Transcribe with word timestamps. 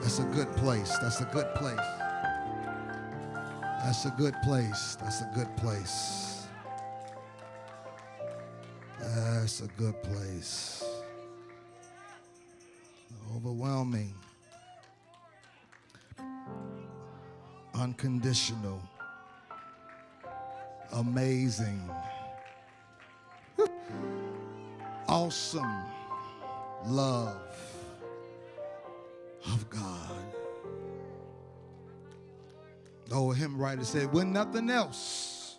That's 0.00 0.18
a 0.18 0.24
good 0.24 0.50
place. 0.56 0.96
That's 1.02 1.20
a 1.20 1.24
good 1.24 1.54
place. 1.54 1.80
That's 3.84 4.04
a 4.04 4.10
good 4.10 4.34
place. 4.42 4.96
That's 5.00 5.20
a 5.20 5.30
good 5.34 5.56
place. 5.56 6.46
That's 9.00 9.60
a 9.60 9.68
good 9.76 10.02
place. 10.02 10.84
Overwhelming. 13.34 14.14
Unconditional. 17.74 18.82
Amazing. 20.92 21.90
awesome 25.08 25.82
love 26.84 27.40
of 29.54 29.68
God. 29.70 30.34
The 33.06 33.14
old 33.14 33.36
hymn 33.36 33.58
writer 33.58 33.84
said, 33.84 34.12
when 34.12 34.32
nothing 34.32 34.68
else 34.68 35.58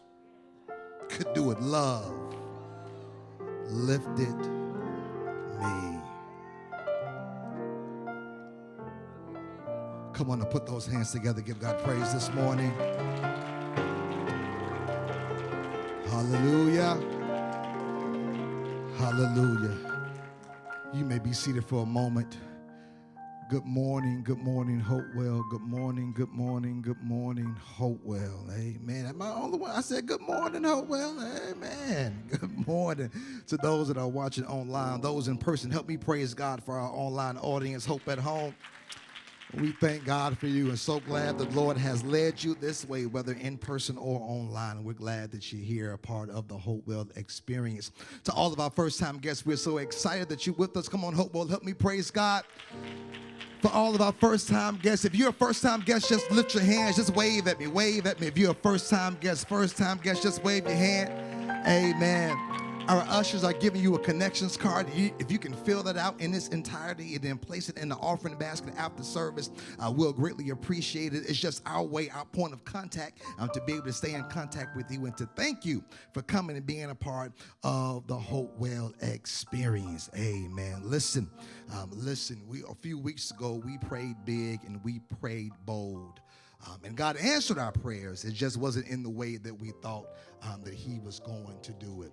could 1.09 1.33
do 1.33 1.51
it, 1.51 1.59
love 1.61 2.13
lifted 3.67 4.35
me. 5.59 5.99
Come 10.13 10.31
on 10.31 10.41
and 10.41 10.49
put 10.49 10.65
those 10.67 10.85
hands 10.85 11.11
together. 11.11 11.41
Give 11.41 11.59
God 11.59 11.79
praise 11.83 12.13
this 12.13 12.31
morning. 12.33 12.71
Hallelujah. 16.07 16.99
Hallelujah. 18.97 19.77
You 20.93 21.05
may 21.05 21.19
be 21.19 21.31
seated 21.31 21.63
for 21.65 21.83
a 21.83 21.85
moment. 21.85 22.37
Good 23.49 23.65
morning, 23.65 24.21
good 24.23 24.37
morning, 24.37 24.79
Hopewell. 24.79 25.43
Good 25.49 25.63
morning, 25.63 26.13
good 26.13 26.29
morning, 26.29 26.83
good 26.83 27.01
morning, 27.01 27.55
Hopewell. 27.59 28.47
Amen. 28.51 29.07
Am 29.07 29.19
I 29.23 29.31
only 29.31 29.57
one? 29.57 29.71
I 29.71 29.81
said 29.81 30.05
good 30.05 30.21
morning, 30.21 30.63
Hopewell. 30.63 31.17
Amen. 31.49 32.25
Good 32.29 32.67
morning 32.67 33.09
to 33.47 33.57
those 33.57 33.87
that 33.87 33.97
are 33.97 34.07
watching 34.07 34.45
online, 34.45 35.01
those 35.01 35.27
in 35.27 35.39
person. 35.39 35.71
Help 35.71 35.87
me 35.87 35.97
praise 35.97 36.35
God 36.35 36.63
for 36.63 36.77
our 36.77 36.91
online 36.91 37.37
audience, 37.37 37.87
Hope 37.87 38.07
at 38.07 38.19
Home. 38.19 38.53
We 39.57 39.71
thank 39.71 40.05
God 40.05 40.37
for 40.37 40.45
you 40.45 40.69
and 40.69 40.77
so 40.77 40.99
glad 40.99 41.39
the 41.39 41.49
Lord 41.59 41.75
has 41.75 42.03
led 42.03 42.43
you 42.43 42.53
this 42.53 42.87
way, 42.87 43.07
whether 43.07 43.33
in 43.33 43.57
person 43.57 43.97
or 43.97 44.19
online. 44.21 44.83
We're 44.83 44.93
glad 44.93 45.31
that 45.31 45.51
you're 45.51 45.61
here, 45.61 45.93
a 45.93 45.97
part 45.97 46.29
of 46.29 46.47
the 46.47 46.53
Hope 46.57 46.79
Hopewell 46.85 47.07
experience. 47.15 47.91
To 48.25 48.31
all 48.31 48.53
of 48.53 48.59
our 48.59 48.69
first 48.69 48.99
time 48.99 49.17
guests, 49.17 49.45
we're 49.45 49.57
so 49.57 49.79
excited 49.79 50.29
that 50.29 50.45
you're 50.45 50.55
with 50.55 50.77
us. 50.77 50.87
Come 50.87 51.03
on, 51.03 51.13
Hope 51.13 51.27
Hopewell, 51.27 51.47
help 51.47 51.63
me 51.63 51.73
praise 51.73 52.11
God. 52.11 52.43
For 53.61 53.71
all 53.71 53.95
of 53.95 54.01
our 54.01 54.13
first 54.13 54.47
time 54.47 54.77
guests, 54.77 55.03
if 55.03 55.15
you're 55.15 55.29
a 55.29 55.33
first 55.33 55.63
time 55.63 55.81
guest, 55.81 56.09
just 56.09 56.29
lift 56.31 56.53
your 56.53 56.63
hands, 56.63 56.97
just 56.97 57.15
wave 57.15 57.47
at 57.47 57.59
me, 57.59 57.67
wave 57.67 58.05
at 58.05 58.21
me. 58.21 58.27
If 58.27 58.37
you're 58.37 58.51
a 58.51 58.53
first 58.55 58.89
time 58.89 59.17
guest, 59.19 59.49
first 59.49 59.77
time 59.77 59.99
guest, 60.01 60.21
just 60.21 60.43
wave 60.43 60.65
your 60.65 60.75
hand. 60.75 61.09
Amen. 61.67 62.48
Our 62.89 63.05
ushers 63.07 63.43
are 63.43 63.53
giving 63.53 63.83
you 63.83 63.93
a 63.93 63.99
connections 63.99 64.57
card. 64.57 64.87
if 64.95 65.31
you 65.31 65.37
can 65.37 65.53
fill 65.53 65.83
that 65.83 65.95
out 65.95 66.19
in 66.19 66.33
its 66.33 66.47
entirety 66.47 67.13
and 67.13 67.23
then 67.23 67.37
place 67.37 67.69
it 67.69 67.77
in 67.77 67.87
the 67.87 67.95
offering 67.97 68.35
basket 68.35 68.73
after 68.77 69.03
service, 69.03 69.51
uh, 69.77 69.93
we'll 69.95 70.11
greatly 70.11 70.49
appreciate 70.49 71.13
it. 71.13 71.29
It's 71.29 71.37
just 71.37 71.61
our 71.67 71.83
way, 71.83 72.09
our 72.09 72.25
point 72.25 72.51
of 72.51 72.65
contact 72.65 73.21
um, 73.37 73.47
to 73.53 73.61
be 73.61 73.73
able 73.73 73.85
to 73.85 73.93
stay 73.93 74.15
in 74.15 74.23
contact 74.23 74.75
with 74.75 74.89
you 74.89 75.05
and 75.05 75.15
to 75.17 75.29
thank 75.35 75.65
you 75.65 75.83
for 76.15 76.23
coming 76.23 76.57
and 76.57 76.65
being 76.65 76.89
a 76.89 76.95
part 76.95 77.31
of 77.63 78.07
the 78.07 78.17
Hopewell 78.17 78.91
experience. 79.01 80.09
Amen. 80.17 80.81
Listen, 80.83 81.29
um, 81.71 81.91
listen. 81.93 82.41
We 82.47 82.63
a 82.67 82.73
few 82.73 82.97
weeks 82.97 83.29
ago 83.29 83.61
we 83.63 83.77
prayed 83.77 84.15
big 84.25 84.63
and 84.63 84.83
we 84.83 84.97
prayed 85.21 85.51
bold. 85.63 86.21
Um, 86.65 86.79
and 86.83 86.95
God 86.95 87.17
answered 87.17 87.59
our 87.59 87.71
prayers. 87.71 88.25
It 88.25 88.33
just 88.33 88.57
wasn't 88.57 88.87
in 88.87 89.03
the 89.03 89.11
way 89.11 89.37
that 89.37 89.53
we 89.53 89.73
thought 89.83 90.07
um, 90.41 90.63
that 90.63 90.73
He 90.73 90.97
was 90.97 91.19
going 91.19 91.59
to 91.61 91.71
do 91.73 92.01
it. 92.01 92.11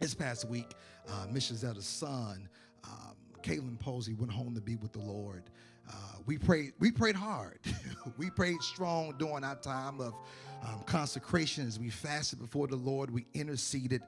This 0.00 0.14
past 0.14 0.46
week, 0.48 0.72
uh, 1.08 1.26
Miss 1.30 1.50
Shazetta's 1.50 1.86
son, 1.86 2.48
um, 2.84 3.16
Kalen 3.42 3.78
Posey, 3.78 4.12
went 4.12 4.30
home 4.30 4.54
to 4.54 4.60
be 4.60 4.76
with 4.76 4.92
the 4.92 4.98
Lord. 4.98 5.44
Uh, 5.88 5.92
we 6.26 6.36
prayed. 6.36 6.72
We 6.78 6.90
prayed 6.90 7.16
hard. 7.16 7.60
we 8.18 8.28
prayed 8.28 8.60
strong 8.60 9.14
during 9.18 9.42
our 9.42 9.56
time 9.56 10.00
of 10.00 10.14
um, 10.66 10.82
consecration 10.84 11.66
as 11.66 11.78
we 11.78 11.88
fasted 11.88 12.40
before 12.40 12.66
the 12.66 12.76
Lord. 12.76 13.10
We 13.10 13.24
interceded, 13.32 14.02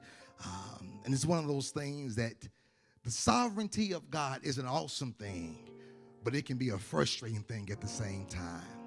um, 0.45 0.99
and 1.05 1.13
it's 1.13 1.25
one 1.25 1.39
of 1.39 1.47
those 1.47 1.71
things 1.71 2.15
that 2.15 2.35
the 3.03 3.11
sovereignty 3.11 3.93
of 3.93 4.11
God 4.11 4.41
is 4.43 4.59
an 4.59 4.67
awesome 4.67 5.13
thing, 5.13 5.57
but 6.23 6.35
it 6.35 6.45
can 6.45 6.57
be 6.57 6.69
a 6.69 6.77
frustrating 6.77 7.41
thing 7.41 7.69
at 7.71 7.81
the 7.81 7.87
same 7.87 8.25
time 8.25 8.78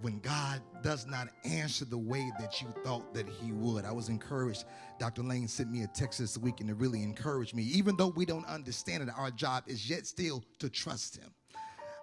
when 0.00 0.18
God 0.20 0.60
does 0.82 1.06
not 1.06 1.28
answer 1.44 1.84
the 1.84 1.98
way 1.98 2.30
that 2.38 2.60
you 2.62 2.68
thought 2.84 3.12
that 3.14 3.28
He 3.28 3.52
would. 3.52 3.84
I 3.84 3.92
was 3.92 4.08
encouraged. 4.08 4.64
Dr. 4.98 5.22
Lane 5.22 5.48
sent 5.48 5.70
me 5.70 5.82
a 5.82 5.86
text 5.88 6.18
this 6.18 6.38
week 6.38 6.60
and 6.60 6.70
it 6.70 6.76
really 6.76 7.02
encouraged 7.02 7.54
me. 7.54 7.62
Even 7.64 7.96
though 7.96 8.08
we 8.08 8.24
don't 8.24 8.46
understand 8.46 9.02
it, 9.02 9.08
our 9.16 9.30
job 9.30 9.64
is 9.66 9.88
yet 9.88 10.06
still 10.06 10.44
to 10.58 10.68
trust 10.68 11.16
Him. 11.16 11.30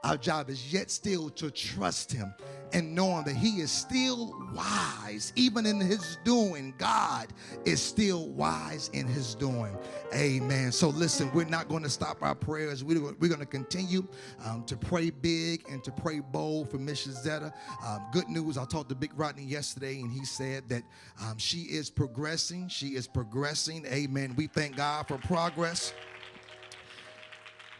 Our 0.05 0.17
job 0.17 0.51
is 0.51 0.71
yet 0.71 0.91
still 0.91 1.31
to 1.31 1.49
trust 1.49 2.11
him 2.11 2.31
and 2.73 2.93
knowing 2.93 3.23
that 3.23 3.35
he 3.35 3.59
is 3.61 3.71
still 3.71 4.35
wise, 4.53 5.33
even 5.35 5.65
in 5.65 5.79
his 5.79 6.19
doing. 6.23 6.75
God 6.77 7.33
is 7.65 7.81
still 7.81 8.29
wise 8.29 8.91
in 8.93 9.07
his 9.07 9.33
doing. 9.33 9.75
Amen. 10.13 10.71
So 10.71 10.89
listen, 10.89 11.31
we're 11.33 11.45
not 11.45 11.69
going 11.69 11.81
to 11.81 11.89
stop 11.89 12.21
our 12.21 12.35
prayers. 12.35 12.83
We're, 12.83 13.01
we're 13.01 13.29
going 13.29 13.39
to 13.39 13.47
continue 13.47 14.07
um, 14.45 14.63
to 14.65 14.77
pray 14.77 15.09
big 15.09 15.67
and 15.71 15.83
to 15.83 15.91
pray 15.91 16.19
bold 16.19 16.69
for 16.69 16.77
Miss 16.77 17.07
Zetta. 17.07 17.51
Um, 17.83 18.05
good 18.11 18.29
news. 18.29 18.59
I 18.59 18.65
talked 18.65 18.89
to 18.89 18.95
Big 18.95 19.11
Rodney 19.15 19.45
yesterday, 19.45 20.01
and 20.01 20.11
he 20.11 20.23
said 20.23 20.69
that 20.69 20.83
um, 21.19 21.39
she 21.39 21.61
is 21.61 21.89
progressing. 21.89 22.67
She 22.67 22.89
is 22.89 23.07
progressing. 23.07 23.87
Amen. 23.87 24.35
We 24.37 24.45
thank 24.45 24.75
God 24.75 25.07
for 25.07 25.17
progress. 25.17 25.93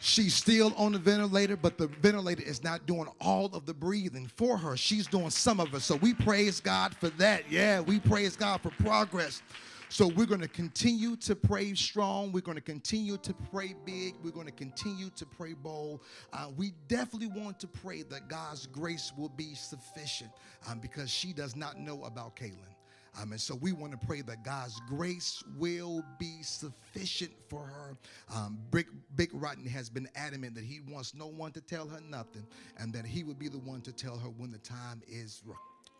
She's 0.05 0.35
still 0.35 0.71
on 0.77 0.91
the 0.91 0.99
ventilator, 0.99 1.57
but 1.57 1.79
the 1.79 1.88
ventilator 1.88 2.43
is 2.43 2.63
not 2.63 2.85
doing 2.85 3.07
all 3.19 3.47
of 3.47 3.66
the 3.66 3.73
breathing 3.73 4.27
for 4.35 4.55
her. 4.55 4.77
She's 4.77 5.07
doing 5.07 5.31
some 5.31 5.59
of 5.59 5.73
it. 5.73 5.79
So 5.79 5.95
we 5.95 6.13
praise 6.13 6.59
God 6.59 6.95
for 6.95 7.09
that. 7.09 7.51
Yeah, 7.51 7.79
we 7.79 7.99
praise 7.99 8.35
God 8.35 8.61
for 8.61 8.69
progress. 8.69 9.41
So 9.89 10.05
we're 10.09 10.27
going 10.27 10.41
to 10.41 10.47
continue 10.47 11.15
to 11.17 11.35
pray 11.35 11.73
strong. 11.73 12.31
We're 12.31 12.41
going 12.41 12.53
to 12.53 12.61
continue 12.61 13.17
to 13.17 13.33
pray 13.51 13.73
big. 13.83 14.13
We're 14.23 14.29
going 14.29 14.45
to 14.45 14.51
continue 14.51 15.09
to 15.15 15.25
pray 15.25 15.53
bold. 15.53 16.01
Uh, 16.31 16.49
we 16.55 16.73
definitely 16.88 17.41
want 17.41 17.59
to 17.61 17.67
pray 17.67 18.03
that 18.03 18.27
God's 18.27 18.67
grace 18.67 19.11
will 19.17 19.29
be 19.29 19.55
sufficient 19.55 20.29
um, 20.69 20.77
because 20.77 21.09
she 21.09 21.33
does 21.33 21.55
not 21.55 21.79
know 21.79 22.03
about 22.03 22.35
Kaylin. 22.35 22.75
Um, 23.21 23.31
and 23.31 23.39
so 23.39 23.55
we 23.55 23.71
want 23.71 23.91
to 23.99 24.05
pray 24.05 24.21
that 24.21 24.43
God's 24.43 24.79
grace 24.87 25.43
will 25.57 26.03
be 26.19 26.41
sufficient 26.41 27.31
for 27.49 27.65
her. 27.65 27.97
Um, 28.33 28.59
Big, 28.71 28.87
Big 29.15 29.29
Rodney 29.33 29.69
has 29.69 29.89
been 29.89 30.07
adamant 30.15 30.55
that 30.55 30.63
he 30.63 30.81
wants 30.89 31.13
no 31.13 31.27
one 31.27 31.51
to 31.53 31.61
tell 31.61 31.87
her 31.87 32.01
nothing 32.09 32.45
and 32.77 32.93
that 32.93 33.05
he 33.05 33.23
would 33.23 33.39
be 33.39 33.47
the 33.47 33.59
one 33.59 33.81
to 33.81 33.91
tell 33.91 34.17
her 34.17 34.29
when 34.29 34.51
the 34.51 34.57
time 34.59 35.01
is 35.07 35.41
right 35.45 35.57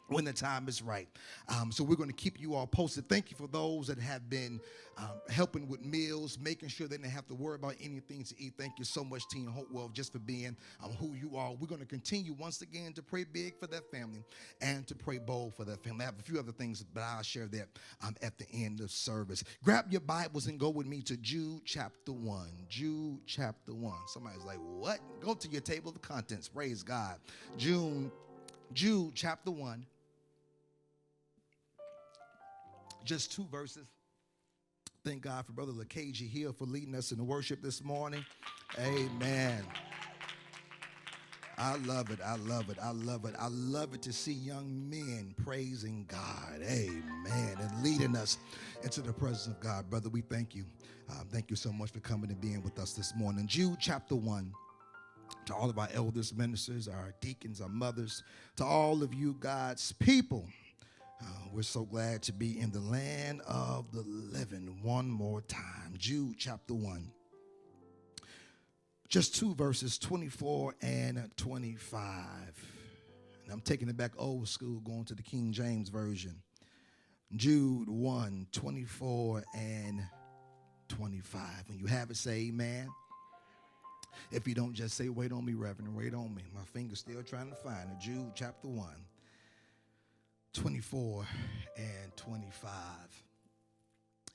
when 0.08 0.26
the 0.26 0.34
time 0.34 0.68
is 0.68 0.82
right. 0.82 1.08
Um, 1.50 1.72
so 1.72 1.84
we're 1.84 1.96
going 1.96 2.10
to 2.10 2.16
keep 2.16 2.40
you 2.40 2.54
all 2.56 2.68
posted. 2.68 3.10
Thank 3.10 3.32
you 3.32 3.38
for 3.38 3.48
those 3.48 3.88
that 3.88 4.00
have 4.00 4.30
been 4.30 4.60
um, 4.98 5.22
helping 5.30 5.68
with 5.68 5.84
meals, 5.84 6.38
making 6.40 6.70
sure 6.70 6.88
they 6.88 6.98
didn't 6.98 7.12
have 7.12 7.28
to 7.28 7.36
worry 7.36 7.56
about 7.56 7.76
anything 7.82 8.24
to 8.24 8.36
eat. 8.38 8.54
Thank 8.58 8.80
you 8.80 8.86
so 8.86 9.04
much, 9.04 9.28
Team 9.30 9.48
Hopewell, 9.48 9.90
just 9.90 10.14
for 10.14 10.20
being 10.20 10.56
um, 10.84 10.92
who 10.92 11.14
you 11.14 11.36
are. 11.36 11.54
We're 11.54 11.68
going 11.68 11.82
to 11.82 11.88
continue 11.88 12.34
once 12.34 12.62
again 12.62 12.94
to 12.94 13.04
pray 13.04 13.26
big 13.26 13.60
for 13.60 13.68
that 13.68 13.90
family 13.92 14.24
and 14.62 14.88
to 14.88 14.96
pray 14.96 15.18
bold 15.18 15.56
for 15.56 15.66
that 15.66 15.84
family. 15.84 16.04
I 16.04 16.06
have 16.06 16.20
a 16.20 16.24
few 16.24 16.40
other 16.40 16.52
things, 16.52 16.84
but 16.84 17.02
I'll 17.02 17.24
share 17.24 17.48
that 17.48 17.68
um, 18.04 18.16
at 18.22 18.38
the 18.38 18.46
end 18.54 18.80
of 18.80 18.92
service. 18.92 19.44
Grab 19.64 19.86
your 19.90 20.02
Bibles 20.02 20.48
and 20.48 20.60
go 20.60 20.70
with 20.70 20.88
me 20.88 21.02
to 21.02 21.18
Jude 21.18 21.62
chapter 21.66 22.14
1. 22.14 22.50
Jude 22.70 23.20
chapter 23.26 23.74
1. 23.74 23.94
Somebody's 24.08 24.44
like, 24.44 24.60
what? 24.60 25.00
Go 25.20 25.34
to 25.34 25.50
your 25.50 25.62
table 25.62 25.92
of 25.92 26.02
contents. 26.02 26.48
Praise 26.48 26.84
God. 26.84 27.18
June, 27.58 28.12
Jude 28.74 29.12
chapter 29.16 29.52
1 29.52 29.86
just 33.06 33.32
two 33.32 33.46
verses. 33.52 33.88
Thank 35.04 35.22
God 35.22 35.46
for 35.46 35.52
Brother 35.54 35.72
LaCage 35.72 36.28
here 36.32 36.52
for 36.52 36.66
leading 36.66 36.96
us 36.96 37.12
in 37.12 37.18
the 37.18 37.24
worship 37.24 37.62
this 37.62 37.84
morning. 37.84 38.26
Amen. 38.80 39.64
I 41.58 41.78
love 41.78 42.10
it. 42.10 42.20
I 42.26 42.36
love 42.36 42.70
it. 42.70 42.78
I 42.82 42.92
love 42.92 43.26
it. 43.26 43.36
I 43.40 43.48
love 43.50 43.94
it 43.94 44.02
to 44.02 44.12
see 44.12 44.34
young 44.34 44.90
men 44.90 45.36
praising 45.44 46.06
God. 46.08 46.62
Amen. 46.62 47.58
And 47.60 47.84
leading 47.84 48.16
us 48.16 48.38
into 48.84 49.02
the 49.02 49.14
presence 49.14 49.48
of 49.48 49.60
God. 49.62 49.90
Brother, 49.90 50.10
we 50.10 50.22
thank 50.22 50.56
you. 50.56 50.66
Uh, 51.10 51.24
thank 51.32 51.50
you 51.50 51.56
so 51.56 51.72
much 51.72 51.92
for 51.92 52.00
coming 52.00 52.32
and 52.32 52.42
being 52.42 52.64
with 52.64 52.80
us 52.80 52.94
this 52.94 53.14
morning. 53.16 53.48
Jude 53.48 53.78
chapter 53.80 54.16
1 54.16 54.52
to 55.46 55.54
all 55.54 55.70
of 55.70 55.78
our 55.78 55.90
elders, 55.94 56.34
ministers, 56.34 56.88
our 56.88 57.14
deacons, 57.22 57.62
our 57.62 57.70
mothers, 57.70 58.24
to 58.56 58.66
all 58.66 59.04
of 59.04 59.14
you, 59.14 59.36
God's 59.40 59.92
people. 59.94 60.48
We're 61.56 61.62
so 61.62 61.86
glad 61.86 62.22
to 62.24 62.34
be 62.34 62.60
in 62.60 62.72
the 62.72 62.82
land 62.82 63.40
of 63.48 63.90
the 63.94 64.02
living 64.02 64.78
one 64.82 65.10
more 65.10 65.40
time. 65.40 65.94
Jude 65.98 66.36
chapter 66.38 66.74
1. 66.74 67.10
just 69.08 69.36
two 69.36 69.56
verses 69.56 69.98
24 69.98 70.76
and 70.82 71.32
25. 71.38 72.04
And 73.46 73.54
I'm 73.54 73.62
taking 73.62 73.88
it 73.88 73.96
back 73.96 74.12
old 74.18 74.50
school, 74.50 74.82
going 74.82 75.06
to 75.06 75.16
the 75.16 75.24
King 75.24 75.54
James 75.54 75.88
Version. 75.88 76.42
Jude 77.34 77.88
1 77.88 78.48
24 78.52 79.44
and 79.56 80.02
25. 80.90 81.42
When 81.68 81.80
you 81.80 81.86
have 81.86 82.10
it, 82.10 82.18
say 82.18 82.48
amen. 82.50 82.90
If 84.30 84.46
you 84.46 84.56
don't, 84.56 84.74
just 84.74 84.98
say, 84.98 85.08
wait 85.08 85.32
on 85.32 85.46
me, 85.46 85.54
Reverend, 85.54 85.96
wait 85.96 86.14
on 86.14 86.36
me. 86.36 86.44
My 86.54 86.66
finger's 86.74 87.00
still 87.00 87.24
trying 87.24 87.50
to 87.50 87.56
find 87.56 87.90
it. 87.92 88.00
Jude 88.02 88.34
chapter 88.36 88.68
1, 88.68 88.88
24 90.56 91.26
and 91.78 92.16
25. 92.16 92.72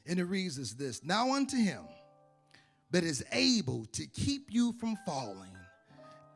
And 0.07 0.19
it 0.19 0.25
reads 0.25 0.59
as 0.59 0.75
this 0.75 1.03
Now 1.05 1.35
unto 1.35 1.57
him 1.57 1.83
that 2.91 3.05
is 3.05 3.25
able 3.33 3.87
to 3.93 4.07
keep 4.07 4.49
you 4.51 4.73
from 4.75 4.97
falling 5.07 5.57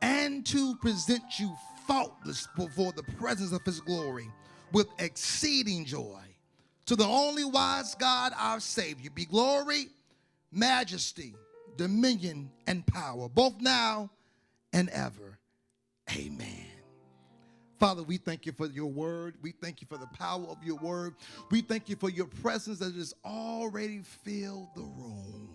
and 0.01 0.45
to 0.47 0.75
present 0.77 1.39
you 1.39 1.55
faultless 1.87 2.47
before 2.55 2.91
the 2.93 3.03
presence 3.17 3.51
of 3.51 3.61
his 3.63 3.79
glory 3.79 4.27
with 4.71 4.87
exceeding 4.99 5.85
joy. 5.85 6.21
To 6.87 6.95
the 6.95 7.05
only 7.05 7.43
wise 7.43 7.95
God, 7.95 8.33
our 8.37 8.59
Savior, 8.59 9.09
be 9.09 9.25
glory, 9.25 9.87
majesty, 10.51 11.33
dominion, 11.77 12.51
and 12.67 12.85
power, 12.85 13.27
both 13.27 13.59
now 13.59 14.11
and 14.71 14.89
ever. 14.89 15.39
Amen. 16.15 16.74
Father, 17.79 18.03
we 18.03 18.17
thank 18.17 18.45
you 18.45 18.53
for 18.53 18.67
your 18.67 18.87
word. 18.87 19.35
We 19.41 19.51
thank 19.51 19.81
you 19.81 19.87
for 19.89 19.97
the 19.97 20.07
power 20.07 20.45
of 20.45 20.63
your 20.63 20.77
word. 20.77 21.15
We 21.51 21.61
thank 21.61 21.89
you 21.89 21.95
for 21.95 22.09
your 22.09 22.27
presence 22.27 22.79
that 22.79 22.95
has 22.95 23.13
already 23.25 23.99
filled 23.99 24.69
the 24.75 24.81
room. 24.81 25.49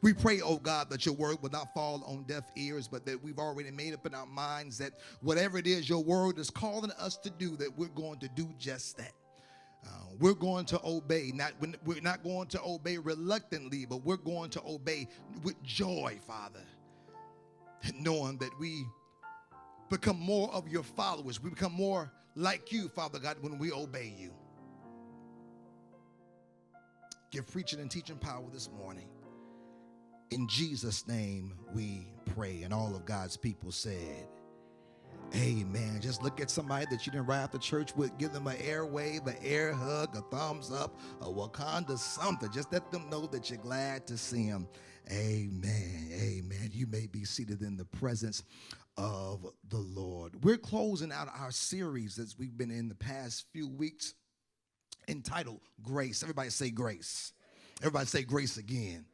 We 0.00 0.12
pray, 0.12 0.40
oh 0.40 0.56
God, 0.56 0.90
that 0.90 1.04
your 1.06 1.14
word 1.14 1.38
will 1.42 1.50
not 1.50 1.72
fall 1.74 2.02
on 2.06 2.24
deaf 2.24 2.44
ears, 2.56 2.88
but 2.88 3.04
that 3.06 3.22
we've 3.22 3.38
already 3.38 3.70
made 3.70 3.94
up 3.94 4.06
in 4.06 4.14
our 4.14 4.26
minds 4.26 4.78
that 4.78 4.92
whatever 5.20 5.58
it 5.58 5.66
is 5.66 5.88
your 5.88 6.02
word 6.02 6.38
is 6.38 6.50
calling 6.50 6.90
us 6.92 7.16
to 7.18 7.30
do, 7.30 7.56
that 7.56 7.76
we're 7.76 7.88
going 7.88 8.18
to 8.20 8.28
do 8.28 8.48
just 8.58 8.96
that. 8.98 9.12
Uh, 9.84 9.88
we're 10.20 10.34
going 10.34 10.64
to 10.66 10.80
obey. 10.84 11.32
Not 11.34 11.52
we're 11.84 12.00
not 12.00 12.22
going 12.22 12.46
to 12.48 12.62
obey 12.62 12.98
reluctantly, 12.98 13.84
but 13.84 14.04
we're 14.04 14.16
going 14.16 14.50
to 14.50 14.62
obey 14.64 15.08
with 15.42 15.60
joy, 15.62 16.18
Father, 16.26 16.62
knowing 17.98 18.38
that 18.38 18.50
we 18.60 18.86
become 19.92 20.18
more 20.18 20.50
of 20.54 20.66
your 20.68 20.82
followers. 20.82 21.42
We 21.42 21.50
become 21.50 21.72
more 21.72 22.10
like 22.34 22.72
you, 22.72 22.88
Father 22.88 23.18
God, 23.18 23.36
when 23.42 23.58
we 23.58 23.72
obey 23.72 24.14
you. 24.18 24.32
Give 27.30 27.46
preaching 27.46 27.78
and 27.78 27.90
teaching 27.90 28.16
power 28.16 28.44
this 28.50 28.70
morning. 28.70 29.08
In 30.30 30.48
Jesus' 30.48 31.06
name 31.06 31.52
we 31.74 32.06
pray. 32.34 32.62
And 32.62 32.72
all 32.72 32.96
of 32.96 33.04
God's 33.04 33.36
people 33.36 33.70
said, 33.70 34.26
Amen. 35.34 35.98
Just 36.00 36.22
look 36.22 36.40
at 36.40 36.50
somebody 36.50 36.86
that 36.90 37.06
you 37.06 37.12
didn't 37.12 37.26
ride 37.26 37.42
out 37.42 37.52
the 37.52 37.58
church 37.58 37.94
with, 37.94 38.16
give 38.18 38.32
them 38.32 38.46
an 38.46 38.56
air 38.62 38.86
wave, 38.86 39.26
an 39.26 39.36
air 39.42 39.72
hug, 39.72 40.16
a 40.16 40.20
thumbs 40.34 40.72
up, 40.72 40.98
a 41.20 41.26
Wakanda 41.26 41.98
something. 41.98 42.50
Just 42.50 42.72
let 42.72 42.90
them 42.90 43.08
know 43.10 43.26
that 43.26 43.50
you're 43.50 43.58
glad 43.58 44.06
to 44.06 44.16
see 44.16 44.48
them. 44.48 44.68
Amen. 45.10 46.08
Amen. 46.12 46.70
You 46.72 46.86
may 46.86 47.06
be 47.06 47.24
seated 47.24 47.62
in 47.62 47.76
the 47.76 47.84
presence 47.84 48.42
of 48.96 49.46
the 49.68 49.78
Lord. 49.78 50.44
We're 50.44 50.58
closing 50.58 51.12
out 51.12 51.28
our 51.38 51.50
series 51.50 52.18
as 52.18 52.38
we've 52.38 52.56
been 52.56 52.70
in 52.70 52.88
the 52.88 52.94
past 52.94 53.46
few 53.52 53.68
weeks 53.68 54.14
entitled 55.08 55.60
Grace. 55.82 56.22
Everybody 56.22 56.50
say 56.50 56.70
grace. 56.70 57.32
Everybody 57.80 58.06
say 58.06 58.22
grace 58.22 58.56
again. 58.56 59.06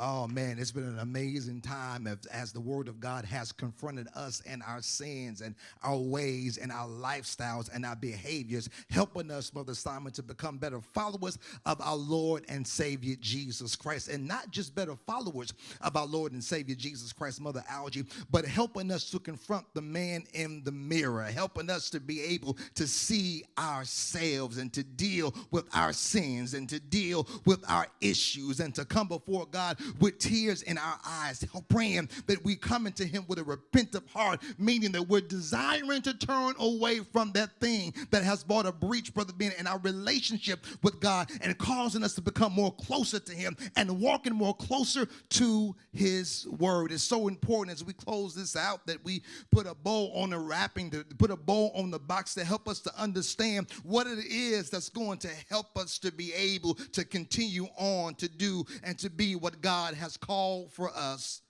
Oh 0.00 0.28
man, 0.28 0.60
it's 0.60 0.70
been 0.70 0.84
an 0.84 1.00
amazing 1.00 1.60
time 1.60 2.06
as, 2.06 2.52
the 2.52 2.60
Word 2.60 2.86
of 2.86 3.00
God 3.00 3.24
has 3.24 3.50
confronted 3.50 4.06
us 4.14 4.40
and 4.46 4.62
our 4.62 4.80
sins 4.80 5.40
and 5.40 5.56
our 5.82 5.96
ways 5.96 6.56
and 6.56 6.70
our 6.70 6.86
lifestyles 6.86 7.68
and 7.74 7.84
our 7.84 7.96
behaviors, 7.96 8.70
helping 8.90 9.30
us, 9.30 9.52
Mother 9.52 9.74
Simon, 9.74 10.12
to 10.12 10.22
become 10.22 10.56
better 10.56 10.80
followers 10.80 11.38
of 11.66 11.80
our 11.80 11.96
Lord 11.96 12.44
and 12.48 12.64
Savior 12.64 13.16
Jesus 13.20 13.74
Christ. 13.74 14.08
And 14.08 14.26
not 14.28 14.52
just 14.52 14.72
better 14.72 14.94
followers 14.94 15.52
of 15.80 15.96
our 15.96 16.06
Lord 16.06 16.32
and 16.32 16.42
Savior 16.42 16.76
Jesus 16.76 17.12
Christ, 17.12 17.40
Mother 17.40 17.64
Algie, 17.68 18.06
but 18.30 18.44
helping 18.44 18.92
us 18.92 19.10
to 19.10 19.18
confront 19.18 19.66
the 19.74 19.82
man 19.82 20.24
in 20.32 20.62
the 20.62 20.72
mirror, 20.72 21.24
helping 21.24 21.70
us 21.70 21.90
to 21.90 21.98
be 21.98 22.22
able 22.22 22.56
to 22.76 22.86
see 22.86 23.44
ourselves 23.58 24.58
and 24.58 24.72
to 24.72 24.84
deal 24.84 25.34
with 25.50 25.64
our 25.74 25.92
sins 25.92 26.54
and 26.54 26.68
to 26.68 26.78
deal 26.78 27.26
with 27.44 27.64
our 27.68 27.88
issues 28.00 28.60
and 28.60 28.76
to 28.76 28.84
come 28.84 29.08
before 29.08 29.46
God 29.46 29.76
with 30.00 30.18
tears 30.18 30.62
in 30.62 30.78
our 30.78 30.98
eyes, 31.06 31.44
praying 31.68 32.08
that 32.26 32.44
we 32.44 32.56
come 32.56 32.86
into 32.86 33.04
Him 33.04 33.24
with 33.28 33.38
a 33.38 33.44
repentant 33.44 34.08
heart, 34.08 34.42
meaning 34.58 34.92
that 34.92 35.02
we're 35.02 35.20
desiring 35.20 36.02
to 36.02 36.14
turn 36.14 36.54
away 36.58 37.00
from 37.00 37.32
that 37.32 37.58
thing 37.60 37.94
that 38.10 38.22
has 38.24 38.44
brought 38.44 38.66
a 38.66 38.72
breach, 38.72 39.14
Brother 39.14 39.32
Ben, 39.32 39.52
in 39.58 39.66
our 39.66 39.78
relationship 39.78 40.64
with 40.82 41.00
God 41.00 41.30
and 41.40 41.56
causing 41.58 42.02
us 42.04 42.14
to 42.14 42.20
become 42.20 42.52
more 42.52 42.72
closer 42.72 43.18
to 43.18 43.32
Him 43.32 43.56
and 43.76 44.00
walking 44.00 44.34
more 44.34 44.54
closer 44.54 45.06
to 45.30 45.74
His 45.92 46.46
Word. 46.58 46.92
It's 46.92 47.02
so 47.02 47.28
important 47.28 47.74
as 47.74 47.84
we 47.84 47.92
close 47.92 48.34
this 48.34 48.56
out 48.56 48.86
that 48.86 49.04
we 49.04 49.22
put 49.50 49.66
a 49.66 49.74
bow 49.74 50.10
on 50.14 50.30
the 50.30 50.38
wrapping, 50.38 50.90
to 50.90 51.04
put 51.18 51.30
a 51.30 51.36
bow 51.36 51.70
on 51.74 51.90
the 51.90 51.98
box 51.98 52.34
to 52.34 52.44
help 52.44 52.68
us 52.68 52.80
to 52.80 52.92
understand 53.00 53.70
what 53.82 54.06
it 54.06 54.24
is 54.26 54.70
that's 54.70 54.88
going 54.88 55.18
to 55.18 55.30
help 55.48 55.76
us 55.76 55.98
to 55.98 56.12
be 56.12 56.32
able 56.34 56.74
to 56.74 57.04
continue 57.04 57.66
on 57.76 58.14
to 58.14 58.28
do 58.28 58.64
and 58.82 58.98
to 58.98 59.10
be 59.10 59.36
what 59.36 59.60
God 59.60 59.77
God 59.78 59.94
has 59.94 60.16
called 60.16 60.72
for 60.72 60.90
us 60.90 61.40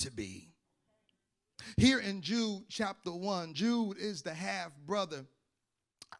to 0.00 0.10
be. 0.10 0.48
Here 1.76 2.00
in 2.00 2.20
Jude 2.20 2.64
chapter 2.68 3.12
1, 3.12 3.54
Jude 3.54 3.96
is 3.96 4.22
the 4.22 4.34
half 4.34 4.72
brother 4.84 5.24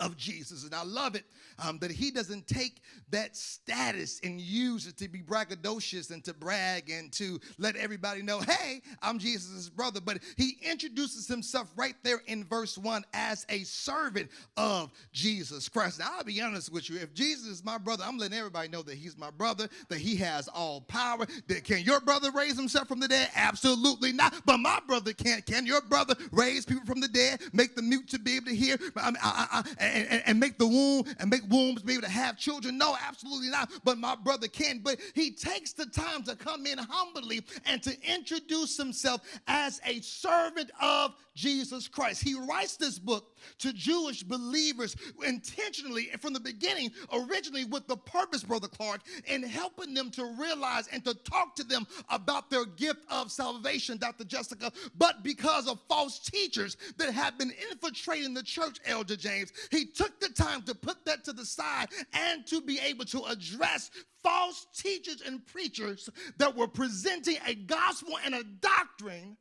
of 0.01 0.17
Jesus. 0.17 0.65
And 0.65 0.75
I 0.75 0.85
love 0.85 1.15
it 1.15 1.25
um, 1.65 1.79
that 1.79 1.91
he 1.91 2.11
doesn't 2.11 2.47
take 2.47 2.83
that 3.11 3.37
status 3.37 4.21
and 4.23 4.41
use 4.41 4.87
it 4.87 4.97
to 4.99 5.09
be 5.09 5.21
braggadocious 5.21 6.11
and 6.11 6.23
to 6.25 6.35
brag 6.35 6.91
and 6.91 7.13
to 7.13 7.41
let 7.59 7.77
everybody 7.77 8.23
know, 8.23 8.41
hey, 8.41 8.83
I'm 9.03 9.19
Jesus' 9.19 9.69
brother. 9.69 10.01
But 10.01 10.19
he 10.37 10.59
introduces 10.63 11.27
himself 11.27 11.73
right 11.77 11.95
there 12.03 12.23
in 12.27 12.45
verse 12.45 12.77
1 12.77 13.05
as 13.15 13.47
a 13.49 13.61
servant 13.65 14.31
of 14.57 14.91
Jesus 15.13 15.69
Christ. 15.69 15.99
Now, 15.99 16.11
I'll 16.17 16.25
be 16.25 16.41
honest 16.41 16.73
with 16.73 16.91
you. 16.91 16.99
If 16.99 17.15
Jesus 17.15 17.47
is 17.47 17.65
my 17.65 17.79
brother, 17.79 18.05
I'm 18.07 18.19
letting 18.19 18.39
everybody 18.39 18.69
know 18.69 18.83
that 18.83 18.95
he's 18.95 19.17
my 19.17 19.31
brother, 19.31 19.69
that 19.89 19.99
he 19.99 20.17
has 20.17 20.49
all 20.49 20.83
power. 20.83 21.27
That 21.49 21.65
can 21.65 21.81
your 21.81 22.01
brother 22.01 22.31
raise 22.31 22.57
himself 22.57 22.89
from 22.89 23.01
the 23.01 23.09
dead? 23.09 23.31
Absolutely 23.35 24.13
not. 24.13 24.35
But 24.45 24.59
my 24.59 24.81
brother 24.87 25.13
can't. 25.13 25.45
Can 25.47 25.67
your 25.67 25.81
brother 25.83 26.15
raise 26.33 26.65
people 26.65 26.85
from 26.85 27.01
the 27.01 27.09
dead, 27.09 27.41
make 27.53 27.75
the 27.75 27.83
mute 27.83 28.09
to 28.09 28.19
be 28.19 28.37
able 28.37 28.47
to 28.47 28.55
hear, 28.55 28.79
I, 28.97 29.13
I, 29.23 29.63
I, 29.79 29.86
and, 29.87 30.23
and 30.27 30.41
make 30.41 30.59
the 30.59 30.67
womb 30.67 31.05
and 31.19 31.31
make 31.31 31.43
wombs 31.49 31.83
be 31.83 31.95
able 31.95 32.03
to 32.03 32.09
have 32.09 32.39
children? 32.39 32.79
No, 32.79 32.97
absolutely 33.07 33.51
not. 33.51 33.71
But 33.85 33.99
my 33.99 34.15
brother 34.15 34.49
can. 34.49 34.81
But 34.81 34.99
he 35.15 35.31
takes 35.31 35.73
the 35.73 35.87
time 35.87 36.23
to 36.25 36.37
come 36.37 36.67
in 36.67 36.79
humbly 36.79 37.43
and 37.65 37.83
to 37.83 37.97
introduce 38.03 38.77
himself 38.77 39.23
as 39.47 39.81
a 39.87 40.01
servant 40.01 40.71
of 40.81 41.15
Jesus 41.37 41.87
Christ. 41.87 42.25
He 42.25 42.35
writes 42.35 42.77
this 42.77 42.99
book 42.99 43.37
to 43.59 43.73
Jewish 43.73 44.23
believers 44.23 44.97
intentionally 45.25 46.09
from 46.21 46.33
the 46.33 46.41
beginning, 46.41 46.91
originally 47.13 47.65
with 47.67 47.87
the 47.87 47.97
purpose, 47.97 48.43
Brother 48.43 48.69
Clark, 48.69 49.03
in 49.27 49.43
helping 49.43 49.95
them 49.95 50.11
to 50.13 50.25
realize 50.39 50.89
and 50.89 51.05
to 51.05 51.15
talk 51.15 51.55
to 51.57 51.65
them 51.65 51.87
about 52.09 52.51
their 52.51 52.65
gift 52.65 53.01
of 53.11 53.31
salvation, 53.31 53.99
Dr. 53.99 54.25
Jessica. 54.25 54.73
But 54.97 55.23
because 55.23 55.69
of 55.69 55.79
false 55.89 56.19
teachers 56.19 56.77
that 56.97 57.13
have 57.13 57.39
been 57.39 57.53
infiltrating 57.71 58.33
the 58.33 58.43
church, 58.43 58.79
Elder 58.87 59.17
James, 59.17 59.53
he 59.77 59.87
took 59.87 60.19
the 60.21 60.31
time 60.31 60.63
to 60.63 60.75
put 60.75 61.05
that 61.05 61.25
to 61.25 61.33
the 61.33 61.45
side 61.45 61.89
and 62.13 62.47
to 62.47 62.61
be 62.61 62.79
able 62.81 63.05
to 63.05 63.23
address 63.25 63.91
false 64.23 64.67
teachers 64.77 65.23
and 65.27 65.45
preachers 65.47 66.09
that 66.39 66.57
were 66.57 66.69
presenting 66.69 67.37
a 67.47 67.55
gospel 67.55 68.15
and 68.25 68.35
a 68.35 68.43
doctrine 68.61 69.37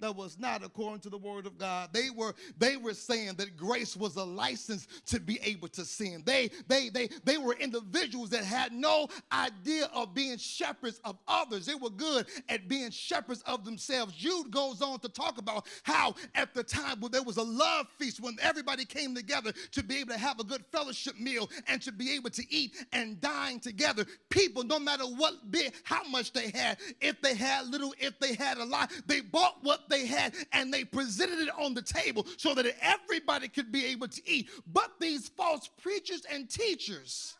that 0.00 0.16
was 0.16 0.38
not 0.38 0.64
according 0.64 1.00
to 1.00 1.10
the 1.10 1.18
word 1.18 1.46
of 1.46 1.58
God. 1.58 1.90
They 1.92 2.10
were 2.10 2.34
they 2.58 2.76
were 2.76 2.94
saying 2.94 3.34
that 3.36 3.56
grace 3.56 3.96
was 3.96 4.16
a 4.16 4.24
license 4.24 4.86
to 5.06 5.20
be 5.20 5.38
able 5.42 5.68
to 5.68 5.84
sin. 5.84 6.22
They 6.24 6.50
they 6.68 6.88
they 6.88 7.08
they 7.24 7.38
were 7.38 7.54
individuals 7.54 8.30
that 8.30 8.44
had 8.44 8.72
no 8.72 9.08
idea 9.32 9.90
of 9.94 10.14
being 10.14 10.38
shepherds 10.38 11.00
of 11.04 11.18
others. 11.28 11.66
They 11.66 11.74
were 11.74 11.90
good 11.90 12.26
at 12.48 12.68
being 12.68 12.90
shepherds 12.90 13.42
of 13.46 13.64
themselves. 13.64 14.14
Jude 14.14 14.50
goes 14.50 14.82
on 14.82 15.00
to 15.00 15.08
talk 15.08 15.38
about 15.38 15.66
how 15.82 16.14
at 16.34 16.54
the 16.54 16.62
time 16.62 17.00
when 17.00 17.12
there 17.12 17.22
was 17.22 17.36
a 17.36 17.42
love 17.42 17.86
feast 17.98 18.20
when 18.20 18.36
everybody 18.42 18.84
came 18.84 19.14
together 19.14 19.52
to 19.72 19.82
be 19.82 19.98
able 19.98 20.12
to 20.12 20.18
have 20.18 20.40
a 20.40 20.44
good 20.44 20.64
fellowship 20.72 21.18
meal 21.18 21.50
and 21.68 21.82
to 21.82 21.92
be 21.92 22.14
able 22.14 22.30
to 22.30 22.44
eat 22.52 22.76
and 22.92 23.20
dine 23.20 23.60
together, 23.60 24.04
people 24.30 24.64
no 24.64 24.78
matter 24.78 25.04
what 25.04 25.50
bit 25.50 25.74
how 25.84 26.02
much 26.04 26.32
they 26.32 26.50
had, 26.50 26.78
if 27.00 27.20
they 27.20 27.34
had 27.34 27.66
little, 27.68 27.94
if 27.98 28.18
they 28.18 28.34
had 28.34 28.58
a 28.58 28.64
lot, 28.64 28.90
they 29.06 29.20
bought 29.20 29.58
what 29.62 29.88
they 29.90 30.06
had 30.06 30.34
and 30.52 30.72
they 30.72 30.84
presented 30.84 31.40
it 31.40 31.50
on 31.58 31.74
the 31.74 31.82
table 31.82 32.26
so 32.36 32.54
that 32.54 32.66
everybody 32.80 33.48
could 33.48 33.70
be 33.70 33.86
able 33.86 34.08
to 34.08 34.22
eat. 34.24 34.48
But 34.72 34.92
these 35.00 35.28
false 35.28 35.68
preachers 35.82 36.22
and 36.32 36.48
teachers 36.48 37.34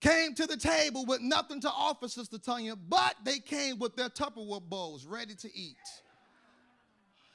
came 0.00 0.34
to 0.34 0.46
the 0.46 0.56
table 0.56 1.04
with 1.06 1.20
nothing 1.20 1.60
to 1.60 1.70
offer, 1.70 2.08
Sister 2.08 2.38
Tanya, 2.38 2.74
but 2.76 3.16
they 3.24 3.38
came 3.38 3.78
with 3.78 3.96
their 3.96 4.08
Tupperware 4.08 4.62
bowls 4.62 5.04
ready 5.04 5.34
to 5.34 5.48
eat. 5.54 5.76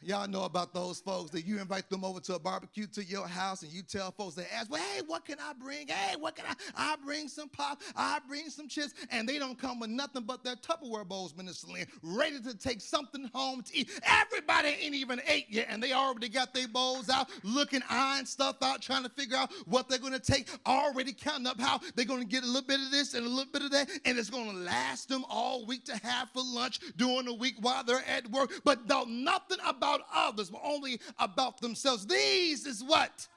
Y'all 0.06 0.28
know 0.28 0.44
about 0.44 0.72
those 0.72 1.00
folks 1.00 1.32
that 1.32 1.46
you 1.48 1.60
invite 1.60 1.90
them 1.90 2.04
over 2.04 2.20
to 2.20 2.36
a 2.36 2.40
barbecue 2.40 2.86
to 2.86 3.04
your 3.04 3.28
house 3.28 3.64
and 3.64 3.72
you 3.72 3.82
tell 3.82 4.12
folks, 4.12 4.36
they 4.36 4.46
ask, 4.56 4.70
well, 4.70 4.80
hey, 4.80 5.02
what 5.08 5.26
can 5.26 5.38
I 5.40 5.54
bring? 5.54 5.88
Hey, 5.88 6.16
what 6.16 6.36
can 6.36 6.46
I? 6.48 6.54
I 6.76 6.96
bring 7.04 7.28
some 7.28 7.50
pop, 7.50 7.82
I 7.96 8.20
bring 8.28 8.50
some 8.52 8.68
chips, 8.68 8.94
and 9.10 9.28
they 9.28 9.40
don't 9.40 9.58
come 9.58 9.80
with 9.80 9.90
nothing 9.90 10.22
but 10.22 10.44
their 10.44 10.56
Tupperware 10.58 11.08
bowls, 11.08 11.36
Minister 11.36 11.72
Lynn, 11.72 11.88
ready 12.04 12.40
to 12.42 12.56
take 12.56 12.82
something 12.82 13.30
home 13.34 13.64
to 13.64 13.78
eat. 13.78 13.90
Everybody 14.04 14.70
ain't 14.80 14.94
even 14.94 15.22
ate 15.28 15.48
yet, 15.50 15.66
and 15.70 15.82
they 15.82 15.94
already 15.94 16.30
got 16.30 16.54
their 16.54 16.68
bowls 16.68 17.10
out, 17.10 17.30
looking, 17.42 17.82
eyeing 17.90 18.28
stuff 18.28 18.58
out, 18.62 18.84
trying 18.84 19.04
to 19.04 19.10
figure 19.10 19.38
out 19.38 19.52
what 19.66 19.90
they're 19.90 19.98
gonna 19.98 20.20
take, 20.20 20.48
already 20.68 21.14
counting 21.14 21.48
up 21.48 21.60
how 21.60 21.80
they're 21.96 22.06
gonna 22.06 22.26
get 22.26 22.44
a 22.44 22.48
little 22.48 22.62
bit 22.62 22.80
of 22.80 22.92
this 22.92 23.16
and 23.16 23.26
a 23.26 23.30
little 23.30 23.52
bit 23.52 23.64
of 23.64 23.72
that, 23.72 23.90
and 24.06 24.20
it's 24.20 24.30
gonna 24.30 24.54
last 24.54 25.10
them 25.10 25.26
all 25.32 25.66
week 25.66 25.84
to 25.86 25.98
have 26.06 26.30
for 26.30 26.44
lunch 26.44 26.80
during 26.96 27.26
the 27.26 27.34
week 27.34 27.56
while 27.62 27.84
they're 27.84 28.04
at 28.08 28.30
work. 28.30 28.52
But 28.64 28.88
know 28.88 29.06
nothing 29.08 29.58
about 29.66 29.95
about 29.96 30.08
others, 30.14 30.50
but 30.50 30.62
only 30.64 31.00
about 31.20 31.60
themselves. 31.62 32.06
These 32.06 32.66
is 32.66 32.84
what 32.84 33.28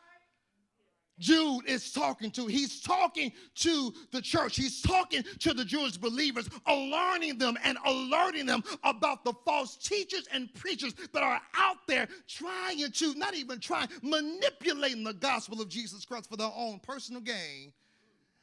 Jude 1.18 1.66
is 1.66 1.92
talking 1.92 2.30
to. 2.32 2.46
He's 2.46 2.80
talking 2.80 3.32
to 3.56 3.92
the 4.12 4.22
church. 4.22 4.56
He's 4.56 4.80
talking 4.80 5.24
to 5.40 5.52
the 5.52 5.64
Jewish 5.64 5.96
believers, 5.96 6.48
alarming 6.66 7.38
them 7.38 7.56
and 7.64 7.76
alerting 7.84 8.46
them 8.46 8.62
about 8.84 9.24
the 9.24 9.32
false 9.44 9.76
teachers 9.76 10.28
and 10.32 10.52
preachers 10.54 10.94
that 11.12 11.22
are 11.22 11.40
out 11.56 11.78
there 11.88 12.08
trying 12.28 12.90
to, 12.90 13.14
not 13.14 13.34
even 13.34 13.58
trying, 13.58 13.88
manipulating 14.02 15.02
the 15.02 15.14
gospel 15.14 15.60
of 15.60 15.68
Jesus 15.68 16.04
Christ 16.04 16.30
for 16.30 16.36
their 16.36 16.52
own 16.54 16.78
personal 16.80 17.20
gain 17.20 17.72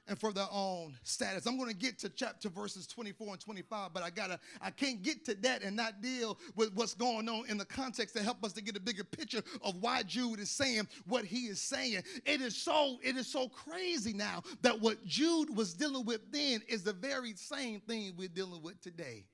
and 0.08 0.20
for 0.20 0.32
their 0.32 0.48
own 0.52 0.96
status. 1.04 1.46
I'm 1.46 1.58
going 1.58 1.70
to 1.70 1.76
get 1.76 2.00
to 2.00 2.10
chapter 2.10 2.50
verses 2.50 2.88
24 2.88 3.28
and 3.34 3.40
25, 3.40 3.94
but 3.94 4.04
I 4.04 4.10
gotta 4.10 4.40
I 4.62 4.72
can't 4.72 5.02
get 5.02 5.26
to 5.26 5.36
that 5.36 5.64
and 5.64 5.76
not 5.76 6.02
deal 6.02 6.38
with 6.56 6.74
what's 6.76 6.94
going 6.94 7.28
on 7.28 7.50
in 7.50 7.58
the 7.58 7.66
context 7.66 8.16
to 8.16 8.24
help 8.24 8.44
us 8.44 8.54
to 8.54 8.62
get 8.62 8.78
a 8.78 8.80
bigger 8.80 9.04
picture 9.04 9.42
of 9.62 9.76
why 9.82 10.04
Jude 10.04 10.40
is 10.40 10.50
saying 10.50 10.88
what 11.08 11.26
he 11.26 11.48
is 11.48 11.62
saying. 11.62 12.04
It 12.26 12.42
is 12.42 12.56
so 12.56 12.98
it 13.04 13.16
is 13.18 13.28
so 13.28 13.50
crazy 13.50 14.14
now 14.14 14.44
that 14.62 14.80
what 14.80 15.04
Jude 15.06 15.56
was 15.56 15.74
dealing 15.74 16.06
with 16.06 16.32
then 16.32 16.62
is 16.68 16.84
the 16.84 16.94
very 16.94 17.34
same 17.34 17.80
thing 17.82 18.14
we're 18.18 18.28
dealing 18.28 18.62
with 18.62 18.82
today. 18.82 19.26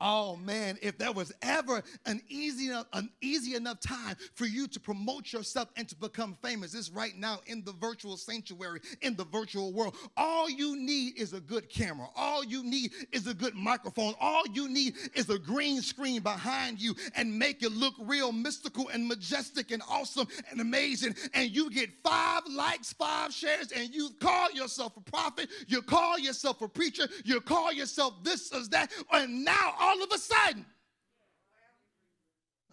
Oh 0.00 0.36
man, 0.36 0.78
if 0.80 0.96
there 0.96 1.12
was 1.12 1.32
ever 1.42 1.82
an 2.06 2.20
easy 2.28 2.68
enough, 2.68 2.86
an 2.92 3.10
easy 3.20 3.56
enough 3.56 3.80
time 3.80 4.16
for 4.34 4.46
you 4.46 4.68
to 4.68 4.78
promote 4.78 5.32
yourself 5.32 5.68
and 5.76 5.88
to 5.88 5.96
become 5.96 6.36
famous, 6.42 6.74
it's 6.74 6.90
right 6.90 7.16
now 7.16 7.40
in 7.46 7.64
the 7.64 7.72
virtual 7.72 8.16
sanctuary, 8.16 8.80
in 9.02 9.16
the 9.16 9.24
virtual 9.24 9.72
world. 9.72 9.96
All 10.16 10.48
you 10.48 10.76
need 10.76 11.18
is 11.18 11.32
a 11.32 11.40
good 11.40 11.68
camera. 11.68 12.06
All 12.14 12.44
you 12.44 12.62
need 12.62 12.92
is 13.12 13.26
a 13.26 13.34
good 13.34 13.54
microphone. 13.54 14.14
All 14.20 14.44
you 14.52 14.68
need 14.68 14.94
is 15.14 15.30
a 15.30 15.38
green 15.38 15.82
screen 15.82 16.22
behind 16.22 16.80
you 16.80 16.94
and 17.16 17.36
make 17.36 17.62
it 17.62 17.72
look 17.72 17.94
real 17.98 18.30
mystical 18.30 18.88
and 18.88 19.08
majestic 19.08 19.72
and 19.72 19.82
awesome 19.88 20.28
and 20.50 20.60
amazing. 20.60 21.16
And 21.34 21.50
you 21.50 21.70
get 21.70 21.90
five 22.04 22.42
likes, 22.48 22.92
five 22.92 23.32
shares, 23.32 23.72
and 23.72 23.92
you 23.92 24.10
call 24.20 24.50
yourself 24.52 24.96
a 24.96 25.10
prophet, 25.10 25.48
you 25.66 25.82
call 25.82 26.18
yourself 26.18 26.62
a 26.62 26.68
preacher, 26.68 27.08
you 27.24 27.40
call 27.40 27.72
yourself 27.72 28.14
this 28.22 28.52
or 28.52 28.66
that, 28.68 28.92
and 29.12 29.44
now 29.44 29.74
all 29.80 29.87
of 29.96 30.12
a 30.12 30.18
sudden, 30.18 30.66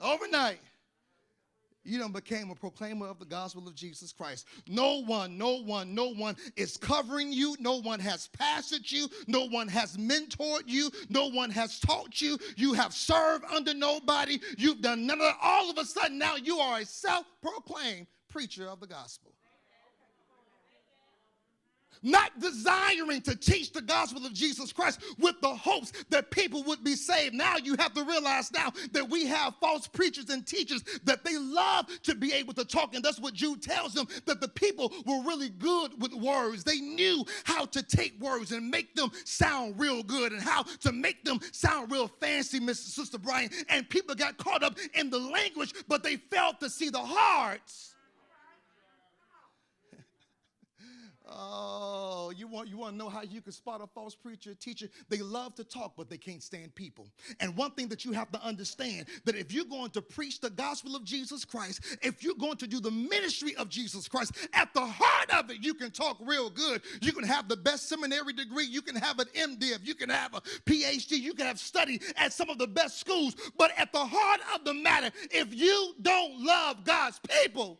overnight, 0.01 0.59
you 1.85 1.99
done 1.99 2.11
became 2.11 2.49
a 2.49 2.55
proclaimer 2.55 3.07
of 3.07 3.19
the 3.19 3.25
gospel 3.25 3.67
of 3.67 3.75
Jesus 3.75 4.11
Christ. 4.11 4.47
No 4.67 5.03
one, 5.03 5.37
no 5.37 5.61
one, 5.61 5.93
no 5.93 6.09
one 6.09 6.35
is 6.55 6.77
covering 6.77 7.31
you. 7.31 7.55
No 7.59 7.79
one 7.79 7.99
has 7.99 8.27
pastored 8.37 8.91
you. 8.91 9.07
No 9.27 9.47
one 9.47 9.67
has 9.67 9.95
mentored 9.95 10.63
you. 10.65 10.89
No 11.09 11.29
one 11.29 11.51
has 11.51 11.79
taught 11.79 12.19
you. 12.19 12.39
You 12.57 12.73
have 12.73 12.91
served 12.91 13.45
under 13.53 13.73
nobody. 13.73 14.39
You've 14.57 14.81
done 14.81 15.05
none 15.05 15.21
of 15.21 15.27
that. 15.27 15.37
All 15.41 15.69
of 15.69 15.77
a 15.77 15.85
sudden, 15.85 16.17
now 16.17 16.35
you 16.35 16.57
are 16.57 16.79
a 16.79 16.85
self 16.85 17.27
proclaimed 17.41 18.07
preacher 18.29 18.67
of 18.67 18.79
the 18.79 18.87
gospel 18.87 19.35
not 22.05 22.39
desiring 22.39 23.21
to 23.21 23.35
teach 23.35 23.73
the 23.73 23.81
gospel 23.81 24.25
of 24.25 24.33
Jesus 24.33 24.71
Christ 24.71 25.01
with 25.17 25.41
the 25.41 25.53
hopes 25.53 25.91
that 26.09 26.29
people 26.29 26.63
would 26.63 26.83
be 26.83 26.95
saved. 26.95 27.33
Now 27.33 27.57
you 27.57 27.75
have 27.79 27.93
to 27.93 28.03
realize 28.03 28.51
now 28.51 28.71
that 28.91 29.09
we 29.09 29.25
have 29.25 29.55
false 29.59 29.87
preachers 29.87 30.29
and 30.29 30.45
teachers 30.45 30.83
that 31.03 31.23
they 31.23 31.37
love 31.37 31.87
to 32.03 32.15
be 32.15 32.31
able 32.33 32.53
to 32.53 32.63
talk. 32.63 32.93
And 32.93 33.03
that's 33.03 33.19
what 33.19 33.33
Jude 33.33 33.63
tells 33.63 33.93
them 33.93 34.07
that 34.25 34.39
the 34.39 34.47
people 34.47 34.93
were 35.05 35.23
really 35.23 35.49
good 35.49 35.99
with 35.99 36.13
words. 36.13 36.63
They 36.63 36.79
knew 36.79 37.25
how 37.43 37.65
to 37.65 37.81
take 37.81 38.19
words 38.21 38.51
and 38.51 38.69
make 38.69 38.93
them 38.95 39.11
sound 39.23 39.79
real 39.79 40.03
good 40.03 40.31
and 40.31 40.41
how 40.41 40.63
to 40.81 40.91
make 40.91 41.25
them 41.25 41.39
sound 41.51 41.91
real 41.91 42.07
fancy, 42.19 42.59
Mr. 42.59 42.87
Sister 42.87 43.17
Brian. 43.17 43.49
And 43.69 43.89
people 43.89 44.13
got 44.13 44.37
caught 44.37 44.63
up 44.63 44.77
in 44.93 45.09
the 45.09 45.19
language, 45.19 45.73
but 45.87 46.03
they 46.03 46.17
failed 46.17 46.59
to 46.59 46.69
see 46.69 46.89
the 46.89 46.99
hearts 46.99 47.94
Oh, 51.37 52.31
you 52.35 52.47
want 52.47 52.69
you 52.69 52.77
want 52.77 52.93
to 52.93 52.97
know 52.97 53.09
how 53.09 53.21
you 53.21 53.41
can 53.41 53.51
spot 53.51 53.81
a 53.81 53.87
false 53.87 54.15
preacher, 54.15 54.53
teacher? 54.55 54.87
They 55.09 55.17
love 55.17 55.53
to 55.55 55.65
talk, 55.65 55.95
but 55.97 56.09
they 56.09 56.17
can't 56.17 56.41
stand 56.41 56.73
people. 56.75 57.09
And 57.41 57.57
one 57.57 57.71
thing 57.71 57.89
that 57.89 58.05
you 58.05 58.13
have 58.13 58.31
to 58.31 58.41
understand 58.41 59.07
that 59.25 59.35
if 59.35 59.51
you're 59.51 59.65
going 59.65 59.89
to 59.91 60.01
preach 60.01 60.39
the 60.39 60.49
gospel 60.49 60.95
of 60.95 61.03
Jesus 61.03 61.43
Christ, 61.43 61.97
if 62.01 62.23
you're 62.23 62.35
going 62.35 62.55
to 62.57 62.67
do 62.67 62.79
the 62.79 62.91
ministry 62.91 63.53
of 63.57 63.67
Jesus 63.67 64.07
Christ, 64.07 64.31
at 64.53 64.73
the 64.73 64.85
heart 64.85 65.29
of 65.33 65.51
it, 65.51 65.57
you 65.61 65.73
can 65.73 65.91
talk 65.91 66.17
real 66.21 66.49
good. 66.49 66.81
You 67.01 67.11
can 67.11 67.25
have 67.25 67.49
the 67.49 67.57
best 67.57 67.89
seminary 67.89 68.31
degree, 68.31 68.65
you 68.65 68.81
can 68.81 68.95
have 68.95 69.19
an 69.19 69.27
MDiv, 69.35 69.79
you 69.85 69.95
can 69.95 70.09
have 70.09 70.35
a 70.35 70.41
PhD, 70.41 71.19
you 71.19 71.33
can 71.33 71.47
have 71.47 71.59
studied 71.59 72.01
at 72.15 72.31
some 72.31 72.49
of 72.49 72.59
the 72.59 72.67
best 72.67 72.97
schools. 72.97 73.35
But 73.57 73.71
at 73.77 73.91
the 73.91 74.05
heart 74.05 74.39
of 74.55 74.63
the 74.63 74.73
matter, 74.73 75.11
if 75.31 75.53
you 75.53 75.95
don't 76.01 76.39
love 76.39 76.85
God's 76.85 77.19
people, 77.43 77.79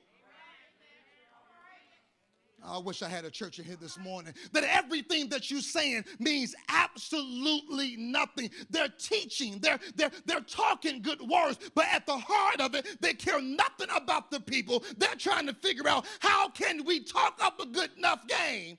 I 2.67 2.77
wish 2.77 3.01
I 3.01 3.09
had 3.09 3.25
a 3.25 3.31
church 3.31 3.59
in 3.59 3.65
here 3.65 3.75
this 3.79 3.97
morning. 3.97 4.33
That 4.53 4.63
everything 4.63 5.29
that 5.29 5.51
you're 5.51 5.61
saying 5.61 6.05
means 6.19 6.55
absolutely 6.69 7.95
nothing. 7.97 8.49
They're 8.69 8.93
teaching, 8.97 9.59
they're, 9.59 9.79
they're, 9.95 10.11
they're 10.25 10.41
talking 10.41 11.01
good 11.01 11.21
words, 11.21 11.59
but 11.75 11.85
at 11.91 12.05
the 12.05 12.17
heart 12.17 12.61
of 12.61 12.75
it, 12.75 13.01
they 13.01 13.13
care 13.13 13.41
nothing 13.41 13.87
about 13.95 14.31
the 14.31 14.39
people. 14.39 14.83
They're 14.97 15.15
trying 15.15 15.47
to 15.47 15.53
figure 15.53 15.87
out 15.87 16.05
how 16.19 16.49
can 16.49 16.85
we 16.85 17.03
talk 17.03 17.39
up 17.41 17.59
a 17.59 17.65
good 17.65 17.91
enough 17.97 18.27
game 18.27 18.77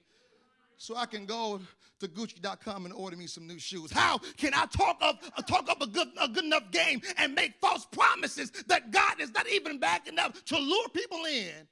so 0.76 0.96
I 0.96 1.06
can 1.06 1.26
go 1.26 1.60
to 2.00 2.08
Gucci.com 2.08 2.84
and 2.84 2.94
order 2.94 3.16
me 3.16 3.26
some 3.26 3.46
new 3.46 3.58
shoes? 3.58 3.90
How 3.90 4.18
can 4.36 4.52
I 4.54 4.66
talk 4.66 4.98
up 5.00 5.22
talk 5.46 5.70
up 5.70 5.80
a 5.80 5.86
good 5.86 6.08
a 6.20 6.28
good 6.28 6.44
enough 6.44 6.70
game 6.70 7.00
and 7.16 7.34
make 7.34 7.54
false 7.60 7.86
promises 7.86 8.50
that 8.66 8.90
God 8.90 9.20
is 9.20 9.32
not 9.32 9.48
even 9.48 9.78
backing 9.78 10.18
up 10.18 10.34
to 10.46 10.58
lure 10.58 10.88
people 10.90 11.24
in? 11.24 11.66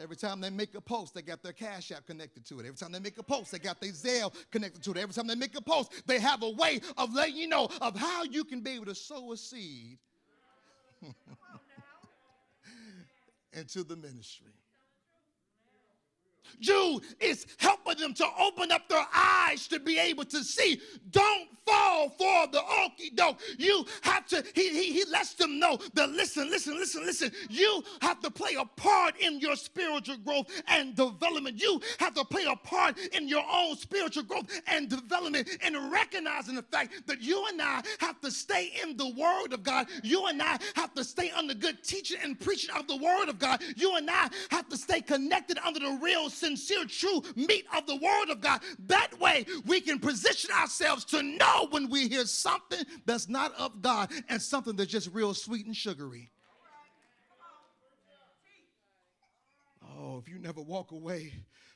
Every 0.00 0.16
time 0.16 0.40
they 0.40 0.48
make 0.48 0.74
a 0.74 0.80
post, 0.80 1.14
they 1.14 1.20
got 1.20 1.42
their 1.42 1.52
Cash 1.52 1.92
App 1.92 2.06
connected 2.06 2.46
to 2.46 2.60
it. 2.60 2.66
Every 2.66 2.76
time 2.76 2.92
they 2.92 2.98
make 2.98 3.18
a 3.18 3.22
post, 3.22 3.52
they 3.52 3.58
got 3.58 3.78
their 3.80 3.90
Zelle 3.90 4.32
connected 4.50 4.82
to 4.84 4.92
it. 4.92 4.96
Every 4.96 5.14
time 5.14 5.26
they 5.26 5.34
make 5.34 5.54
a 5.56 5.60
post, 5.60 6.06
they 6.06 6.18
have 6.18 6.42
a 6.42 6.50
way 6.50 6.80
of 6.96 7.12
letting 7.14 7.36
you 7.36 7.46
know 7.46 7.68
of 7.80 7.94
how 7.94 8.24
you 8.24 8.44
can 8.44 8.60
be 8.60 8.70
able 8.70 8.86
to 8.86 8.94
sow 8.94 9.32
a 9.32 9.36
seed 9.36 9.98
into 13.52 13.84
the 13.84 13.96
ministry. 13.96 14.52
Jude 16.60 17.02
is 17.20 17.46
helping 17.58 17.98
them 17.98 18.14
to 18.14 18.26
open 18.38 18.72
up 18.72 18.88
their 18.88 19.06
eyes 19.14 19.66
to 19.68 19.80
be 19.80 19.98
able 19.98 20.24
to 20.24 20.42
see. 20.44 20.80
Don't 21.10 21.48
fall 21.66 22.08
for 22.10 22.46
the 22.48 22.60
okey 22.84 23.10
doke. 23.10 23.40
You 23.58 23.84
have 24.02 24.26
to, 24.28 24.44
he, 24.54 24.68
he, 24.70 24.92
he 24.92 25.04
lets 25.10 25.34
them 25.34 25.58
know 25.58 25.78
that 25.94 26.10
listen, 26.10 26.50
listen, 26.50 26.76
listen, 26.76 27.04
listen. 27.04 27.30
You 27.48 27.82
have 28.00 28.20
to 28.20 28.30
play 28.30 28.54
a 28.58 28.64
part 28.64 29.20
in 29.20 29.40
your 29.40 29.56
spiritual 29.56 30.16
growth 30.18 30.46
and 30.68 30.94
development. 30.94 31.60
You 31.60 31.80
have 31.98 32.14
to 32.14 32.24
play 32.24 32.44
a 32.44 32.56
part 32.56 32.98
in 32.98 33.28
your 33.28 33.44
own 33.50 33.76
spiritual 33.76 34.24
growth 34.24 34.46
and 34.66 34.88
development 34.88 35.48
and 35.62 35.92
recognizing 35.92 36.54
the 36.54 36.62
fact 36.62 37.06
that 37.06 37.20
you 37.20 37.44
and 37.48 37.60
I 37.60 37.82
have 38.00 38.20
to 38.20 38.30
stay 38.30 38.72
in 38.82 38.96
the 38.96 39.08
Word 39.16 39.52
of 39.52 39.62
God. 39.62 39.86
You 40.02 40.26
and 40.26 40.42
I 40.42 40.58
have 40.74 40.94
to 40.94 41.04
stay 41.04 41.30
under 41.30 41.54
good 41.54 41.82
teaching 41.84 42.18
and 42.22 42.38
preaching 42.38 42.74
of 42.76 42.86
the 42.86 42.96
Word 42.96 43.28
of 43.28 43.38
God. 43.38 43.62
You 43.76 43.96
and 43.96 44.08
I 44.10 44.28
have 44.50 44.68
to 44.68 44.76
stay 44.76 45.00
connected 45.00 45.58
under 45.64 45.80
the 45.80 45.98
real 46.02 46.28
sincere, 46.42 46.84
true 46.86 47.22
meat 47.36 47.64
of 47.76 47.86
the 47.86 47.96
Word 47.96 48.30
of 48.30 48.40
God. 48.40 48.60
That 48.86 49.18
way, 49.20 49.46
we 49.66 49.80
can 49.80 49.98
position 49.98 50.50
ourselves 50.52 51.04
to 51.06 51.22
know 51.22 51.68
when 51.70 51.88
we 51.88 52.08
hear 52.08 52.26
something 52.26 52.84
that's 53.06 53.28
not 53.28 53.54
of 53.58 53.80
God 53.80 54.10
and 54.28 54.42
something 54.42 54.76
that's 54.76 54.90
just 54.90 55.12
real 55.12 55.34
sweet 55.34 55.66
and 55.66 55.76
sugary. 55.76 56.30
Oh, 59.84 60.18
if 60.18 60.28
you 60.28 60.38
never 60.38 60.60
walk 60.60 60.90
away 60.90 61.32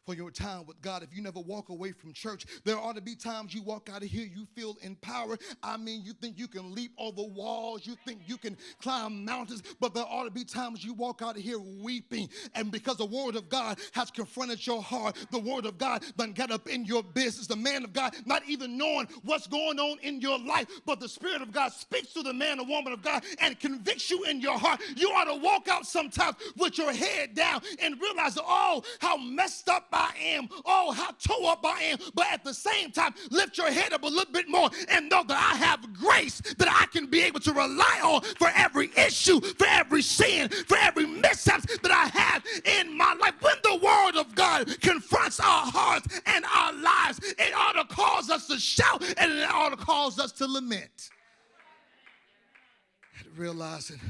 for 0.06 0.14
your 0.14 0.30
time 0.30 0.64
with 0.66 0.80
God. 0.80 1.02
If 1.02 1.14
you 1.14 1.22
never 1.22 1.40
walk 1.40 1.68
away 1.68 1.92
from 1.92 2.12
church, 2.12 2.46
there 2.64 2.78
ought 2.78 2.94
to 2.94 3.02
be 3.02 3.16
times 3.16 3.52
you 3.52 3.62
walk 3.62 3.90
out 3.92 4.02
of 4.02 4.08
here, 4.08 4.25
you 4.25 4.46
feel 4.54 4.76
empowered. 4.82 5.40
I 5.62 5.76
mean, 5.76 6.02
you 6.04 6.12
think 6.12 6.38
you 6.38 6.46
can 6.46 6.75
leap 6.75 6.92
over 6.96 7.22
walls, 7.22 7.86
you 7.86 7.96
think 8.06 8.20
you 8.26 8.38
can 8.38 8.56
climb 8.80 9.25
mountains, 9.25 9.62
but 9.80 9.92
there 9.94 10.04
ought 10.08 10.25
to 10.25 10.30
be 10.30 10.44
times 10.44 10.84
you 10.84 10.94
walk 10.94 11.22
out 11.22 11.36
of 11.36 11.42
here 11.42 11.58
weeping. 11.58 12.28
And 12.54 12.70
because 12.70 12.96
the 12.96 13.06
word 13.06 13.34
of 13.34 13.48
God 13.48 13.78
has 13.92 14.10
confronted 14.10 14.64
your 14.64 14.80
heart, 14.80 15.16
the 15.32 15.40
word 15.40 15.66
of 15.66 15.76
God 15.76 16.04
done 16.16 16.32
got 16.32 16.52
up 16.52 16.68
in 16.68 16.84
your 16.84 17.02
business. 17.02 17.48
The 17.48 17.56
man 17.56 17.84
of 17.84 17.92
God, 17.92 18.14
not 18.25 18.42
even 18.48 18.78
knowing 18.78 19.08
what's 19.25 19.48
going 19.48 19.80
on 19.80 19.98
in 20.02 20.20
your 20.20 20.38
life, 20.38 20.68
but 20.86 21.00
the 21.00 21.08
Spirit 21.08 21.42
of 21.42 21.50
God 21.50 21.72
speaks 21.72 22.12
to 22.12 22.22
the 22.22 22.32
man 22.32 22.60
or 22.60 22.66
woman 22.66 22.92
of 22.92 23.02
God 23.02 23.25
and 23.40 23.58
convicts 23.58 24.10
you 24.10 24.22
in 24.25 24.40
your 24.40 24.58
heart. 24.58 24.80
You 24.96 25.08
ought 25.08 25.25
to 25.25 25.42
walk 25.42 25.68
out 25.68 25.86
sometimes 25.86 26.36
with 26.56 26.78
your 26.78 26.92
head 26.92 27.34
down 27.34 27.60
and 27.80 28.00
realize, 28.00 28.38
oh, 28.40 28.82
how 29.00 29.16
messed 29.16 29.68
up 29.68 29.90
I 29.96 30.12
am. 30.34 30.48
Oh, 30.64 30.92
how 30.92 31.10
tore 31.12 31.52
up 31.52 31.64
I 31.64 31.82
am. 31.82 31.98
But 32.14 32.26
at 32.32 32.44
the 32.44 32.54
same 32.54 32.90
time, 32.90 33.14
lift 33.30 33.58
your 33.58 33.70
head 33.70 33.92
up 33.92 34.02
a 34.02 34.06
little 34.06 34.32
bit 34.32 34.48
more 34.48 34.70
and 34.88 35.08
know 35.08 35.24
that 35.24 35.36
I 35.36 35.56
have 35.56 35.92
grace 35.94 36.40
that 36.58 36.68
I 36.70 36.86
can 36.86 37.06
be 37.06 37.22
able 37.22 37.40
to 37.40 37.52
rely 37.52 38.00
on 38.04 38.22
for 38.38 38.48
every 38.54 38.90
issue, 38.96 39.40
for 39.40 39.66
every 39.66 40.02
sin, 40.02 40.48
for 40.48 40.76
every 40.78 41.06
mishaps 41.06 41.66
that 41.78 41.90
I 41.90 42.06
have 42.18 42.44
in 42.64 42.96
my 42.96 43.14
life. 43.14 43.34
When 43.40 43.54
the 43.62 43.76
word 43.76 44.20
of 44.20 44.34
God 44.34 44.80
confronts 44.80 45.40
our 45.40 45.66
hearts 45.66 46.20
and 46.26 46.44
our 46.44 46.72
lives, 46.74 47.20
it 47.22 47.54
ought 47.54 47.72
to 47.72 47.94
cause 47.94 48.30
us 48.30 48.46
to 48.48 48.58
shout 48.58 49.02
and 49.18 49.32
it 49.32 49.50
ought 49.50 49.70
to 49.70 49.76
cause 49.76 50.18
us 50.18 50.32
to 50.32 50.46
lament. 50.46 51.10
And 53.18 53.38
realizing 53.38 54.00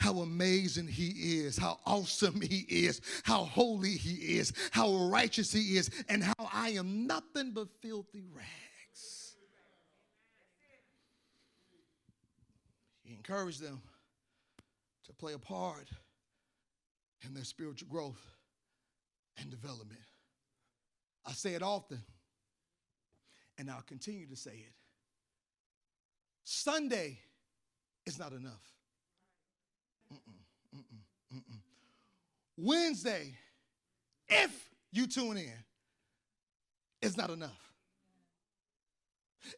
how 0.00 0.20
amazing 0.20 0.88
he 0.88 1.40
is, 1.40 1.58
how 1.58 1.78
awesome 1.84 2.40
he 2.40 2.64
is, 2.68 3.02
how 3.22 3.44
holy 3.44 3.90
he 3.90 4.38
is, 4.38 4.52
how 4.70 4.92
righteous 5.08 5.52
he 5.52 5.76
is, 5.76 5.90
and 6.08 6.24
how 6.24 6.48
I 6.52 6.70
am 6.70 7.06
nothing 7.06 7.52
but 7.52 7.68
filthy 7.82 8.24
rags. 8.34 9.36
He 13.02 13.12
encouraged 13.12 13.62
them 13.62 13.82
to 15.04 15.12
play 15.12 15.34
a 15.34 15.38
part 15.38 15.88
in 17.26 17.34
their 17.34 17.44
spiritual 17.44 17.88
growth 17.90 18.24
and 19.38 19.50
development. 19.50 20.00
I 21.26 21.32
say 21.32 21.52
it 21.52 21.62
often, 21.62 22.00
and 23.58 23.70
I'll 23.70 23.82
continue 23.82 24.26
to 24.28 24.36
say 24.36 24.52
it. 24.52 24.72
Sunday 26.44 27.18
is 28.06 28.18
not 28.18 28.32
enough. 28.32 28.79
Mm-mm, 30.12 31.36
mm-mm. 31.36 31.58
Wednesday, 32.56 33.34
if 34.28 34.70
you 34.92 35.06
tune 35.06 35.36
in, 35.36 35.52
is 37.02 37.16
not 37.16 37.30
enough. 37.30 37.72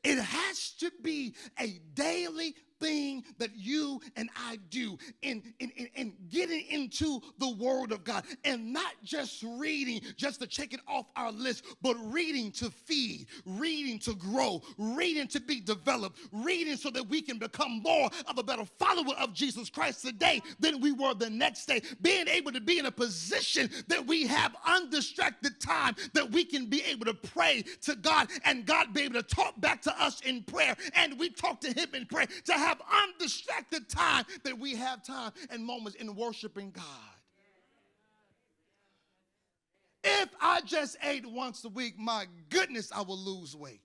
It 0.05 0.19
has 0.19 0.73
to 0.79 0.91
be 1.03 1.35
a 1.59 1.81
daily 1.95 2.55
thing 2.83 3.25
that 3.39 3.57
you 3.57 4.01
and 4.17 4.29
I 4.37 4.59
do 4.71 4.99
in, 5.23 5.43
in, 5.61 5.71
in, 5.77 5.89
in, 5.95 6.13
getting 6.31 6.67
into 6.67 7.21
the 7.39 7.55
Word 7.55 7.93
of 7.93 8.05
God 8.05 8.25
and 8.45 8.73
not 8.73 8.93
just 9.05 9.45
reading 9.59 10.01
just 10.17 10.41
to 10.41 10.47
check 10.47 10.73
it 10.75 10.81
off 10.89 11.07
our 11.17 11.33
list, 11.33 11.65
but 11.81 11.97
reading 12.13 12.51
to 12.53 12.71
feed, 12.71 13.27
reading 13.47 13.99
to 14.01 14.15
grow, 14.15 14.63
reading 14.79 15.29
to 15.29 15.41
be 15.41 15.61
developed, 15.61 16.19
reading 16.33 16.77
so 16.77 16.91
that 16.91 17.09
we 17.09 17.23
can 17.23 17.39
become 17.39 17.81
more 17.83 18.11
of 18.27 18.39
a 18.39 18.43
better 18.43 18.65
follower 18.79 19.15
of 19.19 19.33
Jesus 19.33 19.71
Christ 19.71 20.05
today 20.05 20.43
than 20.59 20.81
we 20.81 20.93
were 20.93 21.15
the 21.15 21.31
next 21.31 21.67
day. 21.67 21.81
Being 22.01 22.29
able 22.29 22.53
to 22.53 22.61
be 22.61 22.79
in 22.79 22.87
a 22.87 22.91
position 22.91 23.71
that 23.89 24.07
we 24.07 24.27
have 24.27 24.57
undistracted 24.67 25.61
time, 25.61 25.95
that 26.15 26.31
we 26.31 26.45
can 26.45 26.67
be 26.67 26.83
able 26.83 27.07
to 27.07 27.15
pray 27.15 27.65
to 27.83 27.95
God 27.95 28.29
and 28.45 28.67
God 28.67 28.93
be 28.93 29.03
able 29.03 29.15
to 29.15 29.23
talk 29.23 29.61
back 29.61 29.83
to 29.83 30.03
us 30.03 30.21
in 30.23 30.43
prayer 30.43 30.77
and 30.95 31.19
we 31.19 31.31
talk 31.31 31.61
to 31.61 31.73
Him 31.73 31.89
in 31.95 32.07
prayer 32.07 32.27
to 32.45 32.53
have 32.53 32.72
have 32.73 32.83
undistracted 33.09 33.89
time, 33.89 34.25
that 34.45 34.59
we 34.59 34.75
have 34.77 35.05
time 35.05 35.33
and 35.51 35.65
moments 35.65 35.97
in 36.01 36.15
worshiping 36.15 36.71
God. 36.71 36.85
If 40.05 40.31
I 40.41 40.61
just 40.63 40.97
ate 41.03 41.25
once 41.25 41.65
a 41.65 41.69
week, 41.69 41.99
my 41.99 42.27
goodness, 42.49 42.91
I 42.93 43.03
will 43.03 43.19
lose 43.19 43.55
weight. 43.55 43.81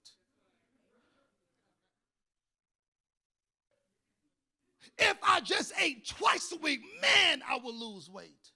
If 4.98 5.18
I 5.22 5.42
just 5.42 5.74
ate 5.80 6.08
twice 6.08 6.52
a 6.52 6.58
week, 6.58 6.80
man, 7.02 7.44
I 7.48 7.60
will 7.64 7.76
lose 7.76 8.10
weight. 8.10 8.52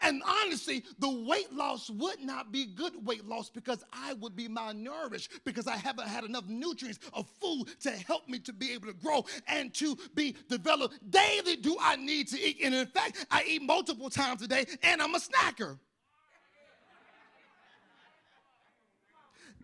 And 0.00 0.22
honestly, 0.26 0.84
the 0.98 1.10
weight 1.10 1.52
loss 1.52 1.90
would 1.90 2.20
not 2.20 2.52
be 2.52 2.66
good 2.66 2.92
weight 3.04 3.24
loss 3.24 3.50
because 3.50 3.84
I 3.92 4.14
would 4.14 4.36
be 4.36 4.48
malnourished 4.48 5.28
because 5.44 5.66
I 5.66 5.76
haven't 5.76 6.08
had 6.08 6.24
enough 6.24 6.46
nutrients 6.46 6.98
of 7.12 7.28
food 7.40 7.66
to 7.80 7.90
help 7.90 8.28
me 8.28 8.38
to 8.40 8.52
be 8.52 8.72
able 8.72 8.88
to 8.88 8.94
grow 8.94 9.24
and 9.46 9.72
to 9.74 9.96
be 10.14 10.36
developed. 10.48 11.10
Daily 11.10 11.56
do 11.56 11.76
I 11.80 11.96
need 11.96 12.28
to 12.28 12.40
eat. 12.40 12.58
And 12.64 12.74
in 12.74 12.86
fact, 12.86 13.26
I 13.30 13.44
eat 13.46 13.62
multiple 13.62 14.10
times 14.10 14.42
a 14.42 14.48
day 14.48 14.64
and 14.82 15.02
I'm 15.02 15.14
a 15.14 15.18
snacker. 15.18 15.78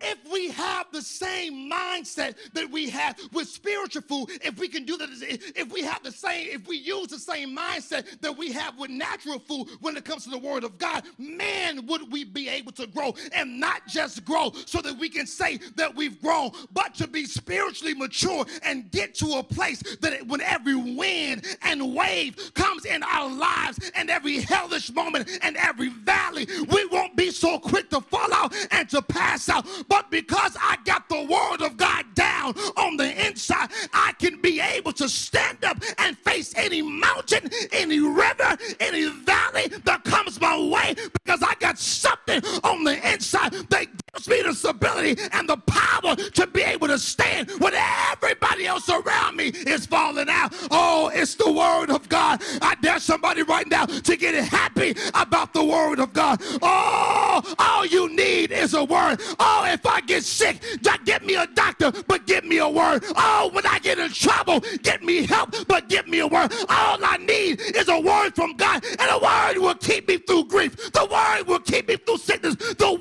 If 0.01 0.31
we 0.31 0.49
have 0.49 0.87
the 0.91 1.01
same 1.01 1.69
mindset 1.71 2.35
that 2.53 2.69
we 2.69 2.89
have 2.89 3.17
with 3.33 3.47
spiritual 3.47 4.01
food, 4.01 4.27
if 4.43 4.59
we 4.59 4.67
can 4.67 4.85
do 4.85 4.97
that, 4.97 5.09
if 5.55 5.71
we 5.71 5.81
have 5.81 6.03
the 6.03 6.11
same, 6.11 6.47
if 6.49 6.67
we 6.67 6.77
use 6.77 7.07
the 7.07 7.19
same 7.19 7.55
mindset 7.55 8.19
that 8.21 8.35
we 8.35 8.51
have 8.51 8.77
with 8.77 8.89
natural 8.89 9.39
food 9.39 9.67
when 9.81 9.95
it 9.97 10.05
comes 10.05 10.23
to 10.23 10.29
the 10.29 10.37
Word 10.37 10.63
of 10.63 10.77
God, 10.77 11.03
man, 11.17 11.85
would 11.87 12.11
we 12.11 12.23
be 12.23 12.49
able 12.49 12.71
to 12.73 12.87
grow 12.87 13.13
and 13.33 13.59
not 13.59 13.87
just 13.87 14.25
grow 14.25 14.51
so 14.65 14.81
that 14.81 14.97
we 14.97 15.09
can 15.09 15.25
say 15.25 15.59
that 15.75 15.95
we've 15.95 16.21
grown, 16.21 16.51
but 16.73 16.93
to 16.95 17.07
be 17.07 17.25
spiritually 17.25 17.93
mature 17.93 18.45
and 18.63 18.89
get 18.91 19.13
to 19.15 19.33
a 19.37 19.43
place 19.43 19.81
that 20.01 20.25
when 20.27 20.41
every 20.41 20.75
wind 20.75 21.45
and 21.63 21.95
wave 21.95 22.53
comes 22.53 22.85
in 22.85 23.03
our 23.03 23.29
lives 23.29 23.91
and 23.95 24.09
every 24.09 24.39
hellish 24.39 24.91
moment 24.93 25.29
and 25.41 25.57
every 25.57 25.89
valley, 25.89 26.47
we 26.69 26.85
won't 26.87 27.15
be 27.15 27.31
so 27.31 27.59
quick 27.59 27.89
to 27.89 28.01
fall 28.01 28.33
out 28.33 28.53
and 28.71 28.89
to 28.89 29.01
pass 29.01 29.49
out 29.49 29.65
but 29.91 30.09
because 30.09 30.55
I 30.57 30.77
got 30.85 31.09
the 31.09 31.21
word 31.21 31.61
of 31.61 31.75
God 31.75 32.05
down 32.15 32.53
on 32.77 32.95
the 32.95 33.27
inside, 33.27 33.71
I 33.93 34.13
can 34.19 34.39
be 34.39 34.61
able 34.61 34.93
to 34.93 35.09
stand 35.09 35.65
up 35.65 35.83
and 35.97 36.17
face 36.17 36.53
any 36.55 36.81
mountain, 36.81 37.49
any 37.73 37.99
river, 37.99 38.57
any 38.79 39.07
valley 39.07 39.67
that 39.83 40.05
comes 40.05 40.39
my 40.39 40.57
way 40.57 40.95
because 41.11 41.43
I 41.43 41.55
got 41.59 41.77
something 41.77 42.41
on 42.63 42.85
the 42.85 43.11
inside 43.11 43.51
that 43.51 43.90
gives 44.13 44.27
me 44.27 44.41
the 44.41 44.53
stability 44.53 45.21
and 45.31 45.47
the 45.47 45.57
power 45.57 46.15
to 46.15 46.47
be 46.47 46.61
able 46.61 46.87
to 46.87 46.99
stand 46.99 47.49
when 47.59 47.73
everybody 47.73 48.65
else 48.65 48.89
around 48.89 49.35
me 49.35 49.47
is 49.47 49.85
falling 49.85 50.27
out. 50.29 50.53
Oh, 50.69 51.09
it's 51.13 51.35
the 51.35 51.51
word 51.51 51.89
of 51.89 52.09
God. 52.09 52.41
I 52.61 52.75
dare 52.81 52.99
somebody 52.99 53.43
right 53.43 53.67
now 53.67 53.85
to 53.85 54.17
get 54.17 54.35
happy 54.35 54.95
about 55.13 55.53
the 55.53 55.63
word 55.63 55.99
of 55.99 56.13
God. 56.13 56.41
Oh, 56.61 57.55
all 57.57 57.85
you 57.85 58.13
need 58.13 58.51
is 58.51 58.73
a 58.73 58.83
word. 58.83 59.21
Oh, 59.39 59.65
if 59.67 59.85
I 59.85 60.01
get 60.01 60.23
sick, 60.23 60.61
get 61.05 61.25
me 61.25 61.35
a 61.35 61.47
doctor, 61.47 61.91
but 62.07 62.27
give 62.27 62.43
me 62.43 62.59
a 62.59 62.69
word. 62.69 63.03
Oh, 63.15 63.49
when 63.53 63.65
I 63.65 63.79
get 63.79 63.97
in 63.97 64.11
trouble, 64.11 64.59
get 64.83 65.03
me 65.03 65.25
help, 65.25 65.55
but 65.67 65.89
give 65.89 66.07
me 66.07 66.19
a 66.19 66.27
word. 66.27 66.53
All 66.69 66.99
I 67.03 67.17
need 67.17 67.61
is 67.61 67.89
a 67.89 67.99
word 67.99 68.35
from 68.35 68.55
God, 68.55 68.83
and 68.85 69.09
a 69.09 69.17
word 69.17 69.57
will 69.57 69.75
keep 69.75 70.07
me 70.07 70.17
through 70.17 70.45
grief. 70.45 70.91
The 70.91 71.07
word 71.11 71.47
will 71.47 71.59
keep 71.59 71.87
me 71.87 71.95
through 71.97 72.17
sickness. 72.17 72.55
The 72.55 72.97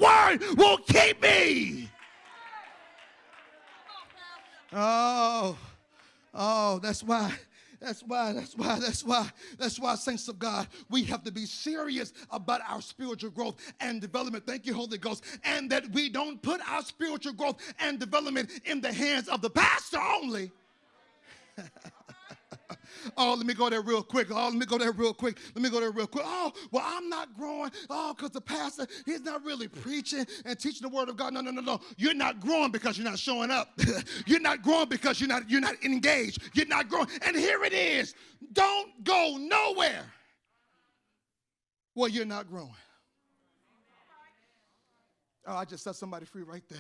will 0.56 0.78
keep 0.78 1.22
me. 1.22 1.90
Oh, 4.72 5.58
oh, 6.34 6.78
that's 6.78 7.02
why 7.02 7.32
that's 7.80 8.02
why, 8.02 8.32
that's 8.34 8.54
why, 8.54 8.78
that's 8.78 9.02
why, 9.02 9.30
that's 9.58 9.80
why, 9.80 9.94
saints 9.94 10.28
of 10.28 10.38
God, 10.38 10.68
we 10.90 11.02
have 11.04 11.24
to 11.24 11.32
be 11.32 11.46
serious 11.46 12.12
about 12.30 12.60
our 12.68 12.82
spiritual 12.82 13.30
growth 13.30 13.56
and 13.80 14.02
development. 14.02 14.46
Thank 14.46 14.66
you, 14.66 14.74
Holy 14.74 14.98
Ghost. 14.98 15.24
And 15.44 15.70
that 15.70 15.90
we 15.92 16.10
don't 16.10 16.40
put 16.42 16.60
our 16.68 16.82
spiritual 16.82 17.32
growth 17.32 17.56
and 17.80 17.98
development 17.98 18.50
in 18.66 18.82
the 18.82 18.92
hands 18.92 19.28
of 19.28 19.40
the 19.40 19.48
pastor 19.48 19.98
only. 19.98 20.52
Oh, 23.16 23.34
let 23.34 23.46
me 23.46 23.54
go 23.54 23.68
there 23.68 23.82
real 23.82 24.02
quick. 24.02 24.28
Oh, 24.30 24.48
let 24.48 24.54
me 24.54 24.66
go 24.66 24.78
there 24.78 24.92
real 24.92 25.14
quick. 25.14 25.38
Let 25.54 25.62
me 25.62 25.70
go 25.70 25.80
there 25.80 25.90
real 25.90 26.06
quick. 26.06 26.24
Oh, 26.26 26.52
well, 26.70 26.84
I'm 26.86 27.08
not 27.08 27.34
growing. 27.36 27.70
Oh, 27.88 28.14
because 28.14 28.30
the 28.30 28.40
pastor, 28.40 28.86
he's 29.06 29.20
not 29.22 29.44
really 29.44 29.68
preaching 29.68 30.26
and 30.44 30.58
teaching 30.58 30.88
the 30.88 30.94
word 30.94 31.08
of 31.08 31.16
God. 31.16 31.32
No, 31.34 31.40
no, 31.40 31.50
no, 31.50 31.60
no. 31.60 31.80
You're 31.96 32.14
not 32.14 32.40
growing 32.40 32.70
because 32.70 32.98
you're 32.98 33.08
not 33.08 33.18
showing 33.18 33.50
up. 33.50 33.68
you're 34.26 34.40
not 34.40 34.62
growing 34.62 34.88
because 34.88 35.20
you're 35.20 35.28
not 35.28 35.48
you're 35.48 35.60
not 35.60 35.82
engaged. 35.84 36.42
You're 36.54 36.66
not 36.66 36.88
growing. 36.88 37.08
And 37.22 37.36
here 37.36 37.64
it 37.64 37.72
is. 37.72 38.14
Don't 38.52 39.04
go 39.04 39.36
nowhere. 39.38 40.04
Well, 41.94 42.08
you're 42.08 42.24
not 42.24 42.48
growing. 42.48 42.74
Oh, 45.46 45.56
I 45.56 45.64
just 45.64 45.84
set 45.84 45.96
somebody 45.96 46.26
free 46.26 46.42
right 46.42 46.62
there. 46.68 46.78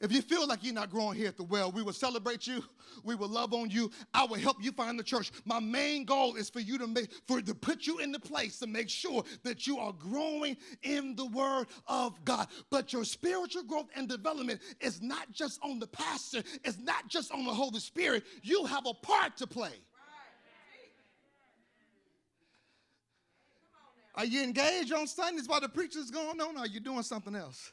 If 0.00 0.12
you 0.12 0.22
feel 0.22 0.46
like 0.46 0.62
you're 0.62 0.74
not 0.74 0.90
growing 0.90 1.16
here 1.16 1.28
at 1.28 1.36
the 1.36 1.44
well, 1.44 1.70
we 1.70 1.82
will 1.82 1.92
celebrate 1.92 2.46
you. 2.46 2.62
We 3.04 3.14
will 3.14 3.28
love 3.28 3.54
on 3.54 3.70
you. 3.70 3.90
I 4.12 4.24
will 4.26 4.38
help 4.38 4.62
you 4.62 4.72
find 4.72 4.98
the 4.98 5.04
church. 5.04 5.30
My 5.44 5.60
main 5.60 6.04
goal 6.04 6.36
is 6.36 6.50
for 6.50 6.60
you 6.60 6.78
to 6.78 6.86
make 6.86 7.10
for 7.26 7.40
to 7.40 7.54
put 7.54 7.86
you 7.86 7.98
in 7.98 8.12
the 8.12 8.20
place 8.20 8.58
to 8.58 8.66
make 8.66 8.90
sure 8.90 9.24
that 9.44 9.66
you 9.66 9.78
are 9.78 9.92
growing 9.92 10.56
in 10.82 11.16
the 11.16 11.26
word 11.26 11.66
of 11.86 12.22
God. 12.24 12.48
But 12.70 12.92
your 12.92 13.04
spiritual 13.04 13.62
growth 13.62 13.88
and 13.94 14.08
development 14.08 14.60
is 14.80 15.00
not 15.00 15.30
just 15.32 15.60
on 15.62 15.78
the 15.78 15.86
pastor, 15.86 16.42
it's 16.64 16.78
not 16.78 17.08
just 17.08 17.32
on 17.32 17.44
the 17.44 17.54
Holy 17.54 17.80
Spirit. 17.80 18.24
You 18.42 18.66
have 18.66 18.86
a 18.86 18.94
part 18.94 19.36
to 19.38 19.46
play. 19.46 19.72
Are 24.16 24.24
you 24.24 24.42
engaged 24.42 24.92
on 24.92 25.06
Sundays 25.06 25.48
while 25.48 25.60
the 25.60 25.68
preacher's 25.68 26.10
going 26.10 26.40
on? 26.40 26.56
Or 26.56 26.60
are 26.60 26.66
you 26.66 26.78
doing 26.80 27.02
something 27.02 27.34
else? 27.34 27.72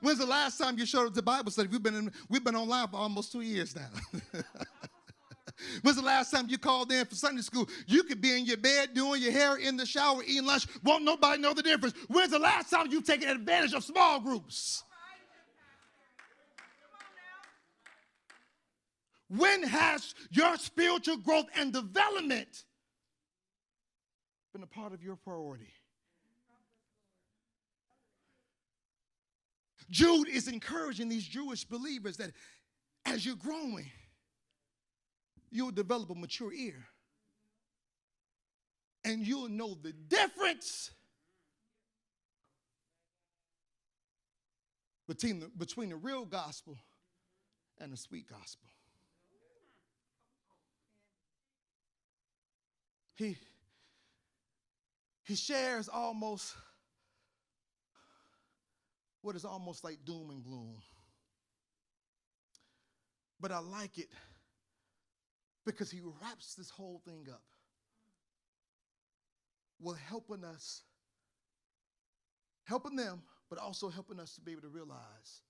When's 0.00 0.18
the 0.18 0.26
last 0.26 0.58
time 0.58 0.78
you 0.78 0.86
showed 0.86 1.06
up 1.06 1.14
to 1.14 1.22
Bible 1.22 1.50
study? 1.50 1.68
We've 1.68 1.82
been 1.82 1.94
in, 1.94 2.12
we've 2.28 2.44
been 2.44 2.56
online 2.56 2.88
for 2.88 2.96
almost 2.96 3.32
two 3.32 3.40
years 3.40 3.74
now. 3.74 3.88
When's 5.82 5.96
the 5.96 6.04
last 6.04 6.30
time 6.30 6.46
you 6.48 6.58
called 6.58 6.92
in 6.92 7.06
for 7.06 7.14
Sunday 7.14 7.42
school? 7.42 7.68
You 7.86 8.02
could 8.02 8.20
be 8.20 8.36
in 8.36 8.44
your 8.44 8.58
bed 8.58 8.94
doing 8.94 9.22
your 9.22 9.32
hair 9.32 9.56
in 9.56 9.76
the 9.76 9.86
shower, 9.86 10.22
eating 10.22 10.44
lunch. 10.44 10.66
Won't 10.82 11.04
nobody 11.04 11.40
know 11.40 11.54
the 11.54 11.62
difference. 11.62 11.94
When's 12.08 12.30
the 12.30 12.38
last 12.38 12.70
time 12.70 12.88
you've 12.90 13.06
taken 13.06 13.28
advantage 13.28 13.72
of 13.72 13.84
small 13.84 14.20
groups? 14.20 14.82
When 19.28 19.64
has 19.64 20.14
your 20.30 20.56
spiritual 20.56 21.16
growth 21.16 21.46
and 21.56 21.72
development 21.72 22.64
been 24.52 24.62
a 24.62 24.66
part 24.66 24.92
of 24.92 25.02
your 25.02 25.16
priority? 25.16 25.72
Jude 29.90 30.28
is 30.28 30.48
encouraging 30.48 31.08
these 31.08 31.26
Jewish 31.26 31.64
believers 31.64 32.16
that 32.16 32.32
as 33.04 33.24
you're 33.24 33.36
growing, 33.36 33.90
you'll 35.50 35.70
develop 35.70 36.10
a 36.10 36.14
mature 36.14 36.52
ear. 36.52 36.86
And 39.04 39.24
you'll 39.24 39.48
know 39.48 39.74
the 39.80 39.92
difference 39.92 40.90
between 45.06 45.38
the, 45.38 45.48
between 45.56 45.90
the 45.90 45.96
real 45.96 46.24
gospel 46.24 46.76
and 47.78 47.92
the 47.92 47.96
sweet 47.96 48.28
gospel. 48.28 48.68
He, 53.14 53.36
he 55.24 55.36
shares 55.36 55.88
almost 55.88 56.54
what 59.26 59.34
is 59.34 59.44
almost 59.44 59.82
like 59.82 59.98
doom 60.04 60.30
and 60.30 60.44
gloom. 60.44 60.76
But 63.40 63.50
I 63.50 63.58
like 63.58 63.98
it 63.98 64.06
because 65.66 65.90
he 65.90 66.00
wraps 66.22 66.54
this 66.54 66.70
whole 66.70 67.02
thing 67.04 67.26
up 67.28 67.42
with 69.80 69.98
helping 69.98 70.44
us, 70.44 70.82
helping 72.66 72.94
them, 72.94 73.20
but 73.50 73.58
also 73.58 73.88
helping 73.88 74.20
us 74.20 74.36
to 74.36 74.40
be 74.40 74.52
able 74.52 74.62
to 74.62 74.68
realize 74.68 75.42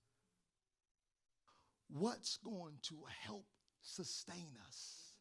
what's 1.87 2.37
going 2.37 2.79
to 2.81 2.95
help 3.21 3.45
sustain 3.83 4.57
us 4.67 5.13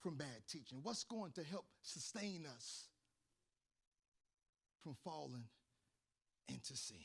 from 0.00 0.16
bad 0.16 0.42
teaching, 0.50 0.80
what's 0.82 1.04
going 1.04 1.30
to 1.36 1.44
help 1.44 1.66
sustain 1.82 2.46
us 2.56 2.88
from 4.82 4.96
falling 5.04 5.44
into 6.48 6.76
sin. 6.76 6.96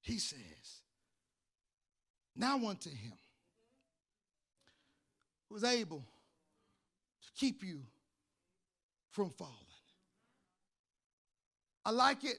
He 0.00 0.18
says, 0.18 0.82
Now 2.36 2.56
unto 2.66 2.90
him 2.90 3.12
who 5.48 5.56
is 5.56 5.64
able 5.64 6.04
to 7.22 7.28
keep 7.40 7.62
you 7.62 7.80
from 9.10 9.30
falling. 9.30 9.54
I 11.84 11.90
like 11.90 12.24
it 12.24 12.38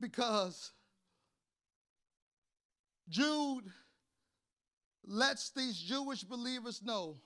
because 0.00 0.72
Jude 3.08 3.64
lets 5.06 5.50
these 5.50 5.78
Jewish 5.78 6.22
believers 6.22 6.82
know 6.84 7.16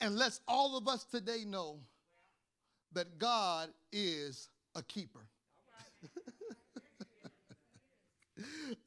and 0.00 0.16
lets 0.16 0.40
all 0.46 0.76
of 0.78 0.86
us 0.86 1.04
today 1.04 1.44
know 1.44 1.80
that 2.92 3.18
God 3.18 3.70
is 3.92 4.48
a 4.74 4.82
keeper. 4.82 5.20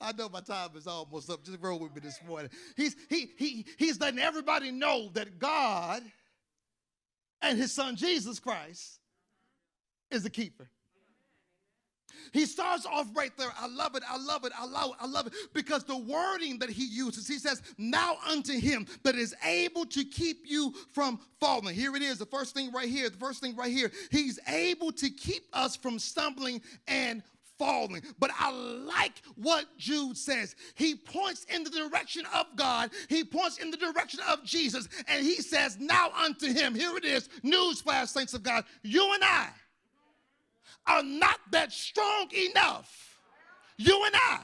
I 0.01 0.11
know 0.13 0.29
my 0.29 0.41
time 0.41 0.69
is 0.75 0.87
almost 0.87 1.29
up. 1.29 1.43
Just 1.43 1.59
roll 1.61 1.79
with 1.79 1.93
me 1.93 2.01
this 2.01 2.19
morning. 2.27 2.49
He's 2.75 2.95
he 3.09 3.31
he 3.37 3.65
he's 3.77 3.99
letting 3.99 4.19
everybody 4.19 4.71
know 4.71 5.09
that 5.13 5.39
God 5.39 6.03
and 7.41 7.57
his 7.57 7.71
son 7.71 7.95
Jesus 7.95 8.39
Christ 8.39 8.99
is 10.09 10.25
a 10.25 10.29
keeper. 10.29 10.69
He 12.31 12.45
starts 12.45 12.85
off 12.85 13.07
right 13.15 13.35
there. 13.37 13.51
I 13.59 13.67
love 13.67 13.95
it. 13.95 14.03
I 14.09 14.17
love 14.17 14.45
it. 14.45 14.51
I 14.57 14.65
love 14.65 14.91
it. 14.91 14.97
I 14.99 15.07
love 15.07 15.27
it. 15.27 15.33
Because 15.53 15.83
the 15.83 15.97
wording 15.97 16.57
that 16.59 16.69
he 16.69 16.85
uses, 16.85 17.27
he 17.27 17.37
says, 17.37 17.61
Now 17.77 18.17
unto 18.27 18.53
him 18.53 18.87
that 19.03 19.15
is 19.15 19.35
able 19.45 19.85
to 19.85 20.03
keep 20.03 20.43
you 20.45 20.73
from 20.91 21.19
falling. 21.39 21.75
Here 21.75 21.95
it 21.95 22.01
is. 22.01 22.17
The 22.17 22.25
first 22.25 22.53
thing 22.53 22.71
right 22.71 22.89
here. 22.89 23.09
The 23.09 23.17
first 23.17 23.41
thing 23.41 23.55
right 23.55 23.71
here. 23.71 23.91
He's 24.11 24.39
able 24.47 24.91
to 24.93 25.09
keep 25.09 25.43
us 25.53 25.75
from 25.75 25.99
stumbling 25.99 26.61
and 26.87 27.23
falling. 27.59 28.01
But 28.19 28.31
I 28.37 28.51
like 28.51 29.21
what 29.35 29.65
Jude 29.77 30.17
says. 30.17 30.55
He 30.75 30.95
points 30.95 31.45
in 31.53 31.63
the 31.63 31.69
direction 31.69 32.25
of 32.33 32.47
God, 32.55 32.91
he 33.09 33.23
points 33.23 33.57
in 33.57 33.71
the 33.71 33.77
direction 33.77 34.19
of 34.27 34.43
Jesus, 34.43 34.87
and 35.07 35.23
he 35.23 35.35
says, 35.35 35.77
Now 35.79 36.09
unto 36.11 36.51
him, 36.51 36.75
here 36.75 36.97
it 36.97 37.05
is, 37.05 37.29
newsflash, 37.43 38.07
saints 38.07 38.33
of 38.33 38.43
God, 38.43 38.65
you 38.81 39.13
and 39.13 39.23
I 39.23 39.49
are 40.87 41.03
not 41.03 41.39
that 41.51 41.71
strong 41.71 42.29
enough. 42.49 43.19
You 43.77 44.03
and 44.05 44.15
I 44.15 44.39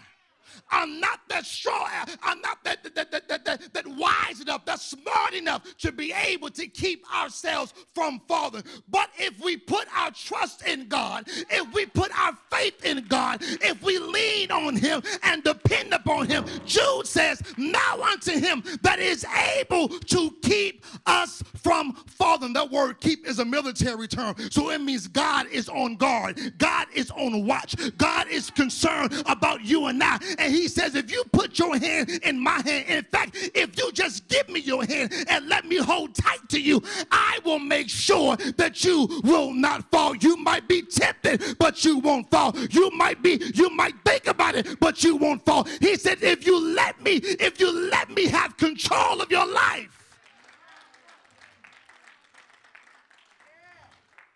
I'm 0.72 1.00
not 1.00 1.20
that 1.30 1.46
strong. 1.46 1.88
I'm 2.24 2.42
not 2.42 2.64
that, 2.64 2.84
that, 2.84 3.12
that, 3.12 3.28
that, 3.28 3.46
that, 3.46 3.74
that 3.74 3.88
wise 3.88 4.42
enough, 4.42 4.66
that 4.66 4.80
smart 4.80 5.34
enough 5.34 5.64
to 5.80 5.92
be 5.92 6.14
able 6.14 6.50
to 6.52 6.68
keep 6.68 7.04
ourselves 7.14 7.74
from 7.94 8.22
falling. 8.28 8.64
But 8.90 9.10
if 9.18 9.40
we 9.44 9.58
put 9.58 9.88
our 9.96 10.12
trust 10.12 10.66
in 10.68 10.88
God, 10.88 11.26
if 11.28 11.74
we 11.74 11.86
put 11.86 12.18
our 12.18 12.38
faith 12.52 12.84
in 12.86 13.06
God, 13.08 13.40
if 13.42 13.82
we 13.82 13.98
lean 13.98 14.52
on 14.52 14.76
Him 14.76 15.02
and 15.24 15.44
depend 15.44 15.94
upon 15.94 16.28
Him, 16.28 16.46
Jude 16.66 17.08
says, 17.08 17.42
Now 17.58 18.02
unto 18.02 18.32
Him 18.32 18.64
that 18.82 19.00
is 19.00 19.26
able 19.58 19.90
to 19.90 20.32
keep 20.42 20.86
us 21.06 21.44
from 21.58 21.94
falling. 22.08 22.54
That 22.54 22.72
word 22.72 23.00
keep 23.00 23.28
is 23.28 23.40
a 23.40 23.46
military 23.46 24.08
term. 24.08 24.36
So 24.52 24.70
it 24.70 24.80
means 24.80 25.08
God 25.08 25.48
is 25.48 25.70
on 25.70 25.96
guard, 25.96 26.58
God 26.58 26.88
is 26.94 27.12
on 27.12 27.46
watch, 27.46 27.76
God 27.98 28.28
is 28.28 28.50
concerned 28.50 29.24
about 29.26 29.64
you 29.64 29.88
and 29.88 30.02
I. 30.04 30.18
And 30.40 30.54
He 30.54 30.70
says, 30.70 30.96
If 30.96 31.12
you 31.12 31.24
put 31.34 31.60
your 31.60 31.78
hand 31.78 32.10
in 32.24 32.40
my 32.40 32.62
hand, 32.62 32.86
in 32.88 33.04
fact, 33.04 33.36
if 33.54 33.78
you 33.78 33.92
just 33.92 34.28
give 34.30 34.48
me 34.48 34.62
your 34.62 34.86
hand 34.86 35.14
and 35.28 35.48
let 35.50 35.66
me 35.66 35.78
hold 35.78 36.16
tight 36.16 36.48
to 36.50 36.62
you, 36.62 36.82
I 37.12 37.40
will 37.44 37.60
make 37.60 37.90
sure 37.90 38.38
that 38.38 38.84
you 38.86 39.22
will 39.24 39.54
not 39.54 39.92
fall. 39.92 40.16
You 40.16 40.38
might 40.38 40.68
be 40.68 40.82
tempted, 40.82 41.58
but 41.60 41.84
you 41.84 42.00
won't 42.00 42.32
fall. 42.32 42.56
You 42.72 42.90
might 42.92 43.22
be, 43.22 43.42
you 43.54 43.70
might 43.70 43.96
think 44.06 44.28
about 44.28 44.56
it, 44.56 44.80
but 44.80 45.04
you 45.04 45.18
won't 45.18 45.44
fall. 45.46 45.66
He 45.82 45.98
said, 45.98 46.24
If 46.24 46.48
you 46.48 46.58
let 46.74 47.02
me, 47.04 47.16
if 47.16 47.60
you 47.60 47.72
let 47.90 48.10
me 48.10 48.28
have 48.28 48.56
control 48.56 49.22
of 49.22 49.30
your 49.30 49.46
life, 49.46 49.96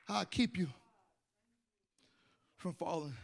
I'll 0.10 0.26
keep 0.26 0.58
you 0.58 0.68
from 2.58 2.74
falling. 2.74 3.16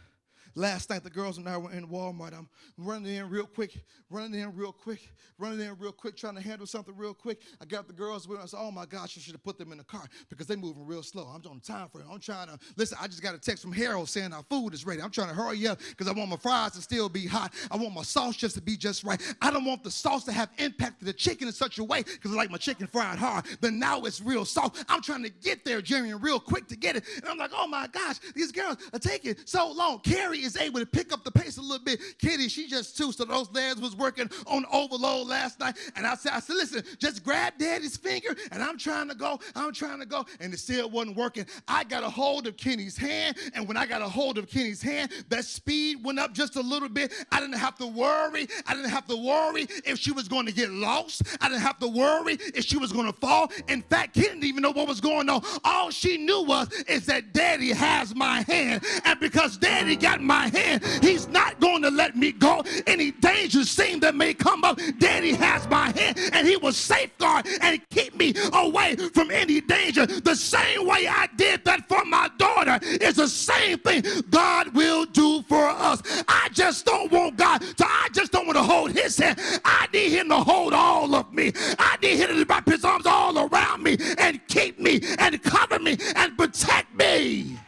Last 0.54 0.90
night, 0.90 1.04
the 1.04 1.10
girls 1.10 1.38
and 1.38 1.48
I 1.48 1.56
were 1.56 1.70
in 1.72 1.86
Walmart. 1.86 2.36
I'm 2.36 2.48
running 2.76 3.14
in 3.14 3.28
real 3.30 3.46
quick, 3.46 3.84
running 4.10 4.40
in 4.40 4.54
real 4.54 4.72
quick, 4.72 5.08
running 5.38 5.60
in 5.60 5.76
real 5.78 5.92
quick, 5.92 6.16
trying 6.16 6.34
to 6.34 6.40
handle 6.40 6.66
something 6.66 6.96
real 6.96 7.14
quick. 7.14 7.40
I 7.60 7.64
got 7.64 7.86
the 7.86 7.92
girls 7.92 8.26
with 8.26 8.38
me. 8.38 8.42
I 8.42 8.46
said, 8.46 8.58
Oh 8.60 8.70
my 8.70 8.84
gosh, 8.84 9.16
I 9.16 9.20
should 9.20 9.32
have 9.34 9.44
put 9.44 9.58
them 9.58 9.70
in 9.70 9.78
the 9.78 9.84
car 9.84 10.04
because 10.28 10.46
they're 10.46 10.56
moving 10.56 10.84
real 10.84 11.02
slow. 11.02 11.22
I'm 11.24 11.40
on 11.48 11.60
time 11.60 11.88
for 11.88 12.00
it. 12.00 12.06
I'm 12.10 12.18
trying 12.18 12.48
to 12.48 12.58
listen. 12.76 12.98
I 13.00 13.06
just 13.06 13.22
got 13.22 13.34
a 13.34 13.38
text 13.38 13.62
from 13.62 13.72
Harold 13.72 14.08
saying 14.08 14.32
our 14.32 14.42
food 14.42 14.74
is 14.74 14.84
ready. 14.84 15.00
I'm 15.00 15.10
trying 15.10 15.28
to 15.28 15.34
hurry 15.34 15.66
up 15.68 15.78
because 15.90 16.08
I 16.08 16.12
want 16.12 16.30
my 16.30 16.36
fries 16.36 16.72
to 16.72 16.82
still 16.82 17.08
be 17.08 17.26
hot. 17.26 17.54
I 17.70 17.76
want 17.76 17.94
my 17.94 18.02
sauce 18.02 18.36
just 18.36 18.56
to 18.56 18.60
be 18.60 18.76
just 18.76 19.04
right. 19.04 19.20
I 19.40 19.50
don't 19.50 19.64
want 19.64 19.84
the 19.84 19.90
sauce 19.90 20.24
to 20.24 20.32
have 20.32 20.50
impacted 20.58 21.06
the 21.06 21.12
chicken 21.12 21.46
in 21.46 21.54
such 21.54 21.78
a 21.78 21.84
way 21.84 22.02
because 22.02 22.32
I 22.32 22.34
like 22.34 22.50
my 22.50 22.58
chicken 22.58 22.88
fried 22.88 23.18
hard. 23.18 23.44
Then 23.60 23.78
now 23.78 24.02
it's 24.02 24.20
real 24.20 24.44
soft. 24.44 24.84
I'm 24.88 25.00
trying 25.00 25.22
to 25.22 25.30
get 25.30 25.64
there, 25.64 25.80
Jerry, 25.80 26.10
and 26.10 26.22
real 26.22 26.40
quick 26.40 26.66
to 26.68 26.76
get 26.76 26.96
it. 26.96 27.04
And 27.16 27.26
I'm 27.26 27.38
like, 27.38 27.52
Oh 27.54 27.68
my 27.68 27.86
gosh, 27.86 28.18
these 28.34 28.50
girls 28.50 28.78
are 28.92 28.98
taking 28.98 29.36
so 29.44 29.70
long. 29.70 30.00
Carrie 30.00 30.39
is 30.44 30.56
able 30.56 30.80
to 30.80 30.86
pick 30.86 31.12
up 31.12 31.24
the 31.24 31.30
pace 31.30 31.58
a 31.58 31.62
little 31.62 31.84
bit. 31.84 32.00
Kitty, 32.18 32.48
she 32.48 32.66
just 32.66 32.96
too. 32.96 33.12
So 33.12 33.24
those 33.24 33.50
lads 33.52 33.80
was 33.80 33.94
working 33.94 34.28
on 34.46 34.64
overload 34.72 35.28
last 35.28 35.60
night. 35.60 35.76
And 35.96 36.06
I 36.06 36.14
said, 36.14 36.32
I 36.32 36.40
said, 36.40 36.56
listen, 36.56 36.82
just 36.98 37.24
grab 37.24 37.54
daddy's 37.58 37.96
finger. 37.96 38.34
And 38.50 38.62
I'm 38.62 38.78
trying 38.78 39.08
to 39.08 39.14
go. 39.14 39.38
I'm 39.54 39.72
trying 39.72 40.00
to 40.00 40.06
go. 40.06 40.24
And 40.40 40.52
it 40.52 40.58
still 40.58 40.90
wasn't 40.90 41.16
working. 41.16 41.46
I 41.68 41.84
got 41.84 42.02
a 42.02 42.10
hold 42.10 42.46
of 42.46 42.56
Kenny's 42.56 42.96
hand. 42.96 43.36
And 43.54 43.68
when 43.68 43.76
I 43.76 43.86
got 43.86 44.02
a 44.02 44.08
hold 44.08 44.38
of 44.38 44.48
Kenny's 44.48 44.82
hand, 44.82 45.12
that 45.28 45.44
speed 45.44 46.02
went 46.02 46.18
up 46.18 46.32
just 46.32 46.56
a 46.56 46.62
little 46.62 46.88
bit. 46.88 47.12
I 47.30 47.40
didn't 47.40 47.58
have 47.58 47.76
to 47.78 47.86
worry. 47.86 48.48
I 48.66 48.74
didn't 48.74 48.90
have 48.90 49.06
to 49.06 49.16
worry 49.16 49.66
if 49.84 49.98
she 49.98 50.12
was 50.12 50.28
going 50.28 50.46
to 50.46 50.52
get 50.52 50.70
lost. 50.70 51.22
I 51.40 51.48
didn't 51.48 51.62
have 51.62 51.78
to 51.80 51.88
worry 51.88 52.38
if 52.54 52.64
she 52.64 52.78
was 52.78 52.92
going 52.92 53.12
to 53.12 53.18
fall. 53.18 53.50
In 53.68 53.82
fact, 53.82 54.14
Kenny 54.14 54.40
didn't 54.40 54.44
even 54.44 54.62
know 54.62 54.70
what 54.70 54.88
was 54.88 55.00
going 55.00 55.28
on. 55.28 55.42
All 55.64 55.90
she 55.90 56.16
knew 56.16 56.42
was 56.44 56.70
is 56.88 57.06
that 57.06 57.32
daddy 57.32 57.72
has 57.72 58.14
my 58.14 58.42
hand. 58.42 58.84
And 59.04 59.20
because 59.20 59.56
daddy 59.56 59.96
got 59.96 60.20
my 60.20 60.29
hand, 60.48 60.84
he's 61.02 61.28
not 61.28 61.60
going 61.60 61.82
to 61.82 61.90
let 61.90 62.16
me 62.16 62.32
go. 62.32 62.62
Any 62.86 63.10
danger 63.12 63.64
scene 63.64 64.00
that 64.00 64.14
may 64.14 64.34
come 64.34 64.64
up, 64.64 64.78
daddy 64.98 65.34
has 65.34 65.68
my 65.68 65.90
hand 65.98 66.18
and 66.32 66.46
he 66.46 66.56
will 66.56 66.72
safeguard 66.72 67.46
and 67.60 67.80
keep 67.90 68.16
me 68.16 68.34
away 68.52 68.96
from 68.96 69.30
any 69.30 69.60
danger. 69.60 70.06
The 70.06 70.34
same 70.34 70.86
way 70.86 71.06
I 71.08 71.28
did 71.36 71.64
that 71.64 71.88
for 71.88 72.04
my 72.04 72.28
daughter 72.38 72.78
is 72.82 73.16
the 73.16 73.28
same 73.28 73.78
thing 73.78 74.04
God 74.30 74.74
will 74.74 75.04
do 75.06 75.42
for 75.42 75.66
us. 75.68 76.02
I 76.28 76.48
just 76.52 76.84
don't 76.84 77.10
want 77.10 77.36
God 77.36 77.60
to, 77.60 77.84
I 77.86 78.08
just 78.12 78.32
don't 78.32 78.46
want 78.46 78.56
to 78.56 78.62
hold 78.62 78.92
his 78.92 79.18
hand. 79.18 79.40
I 79.64 79.88
need 79.92 80.10
him 80.10 80.28
to 80.28 80.36
hold 80.36 80.72
all 80.72 81.14
of 81.14 81.32
me. 81.32 81.52
I 81.78 81.96
need 82.02 82.18
him 82.18 82.28
to 82.36 82.44
wrap 82.44 82.66
his 82.66 82.84
arms 82.84 83.06
all 83.06 83.38
around 83.38 83.82
me 83.82 83.96
and 84.18 84.40
keep 84.48 84.78
me 84.78 85.00
and 85.18 85.42
cover 85.42 85.78
me 85.78 85.96
and 86.16 86.36
protect 86.36 86.94
me. 86.94 87.58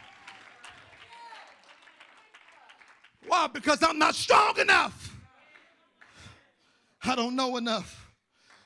Why? 3.33 3.47
Because 3.47 3.81
I'm 3.81 3.97
not 3.97 4.13
strong 4.13 4.59
enough. 4.59 5.17
I 7.03 7.15
don't 7.15 7.35
know 7.35 7.57
enough. 7.57 8.13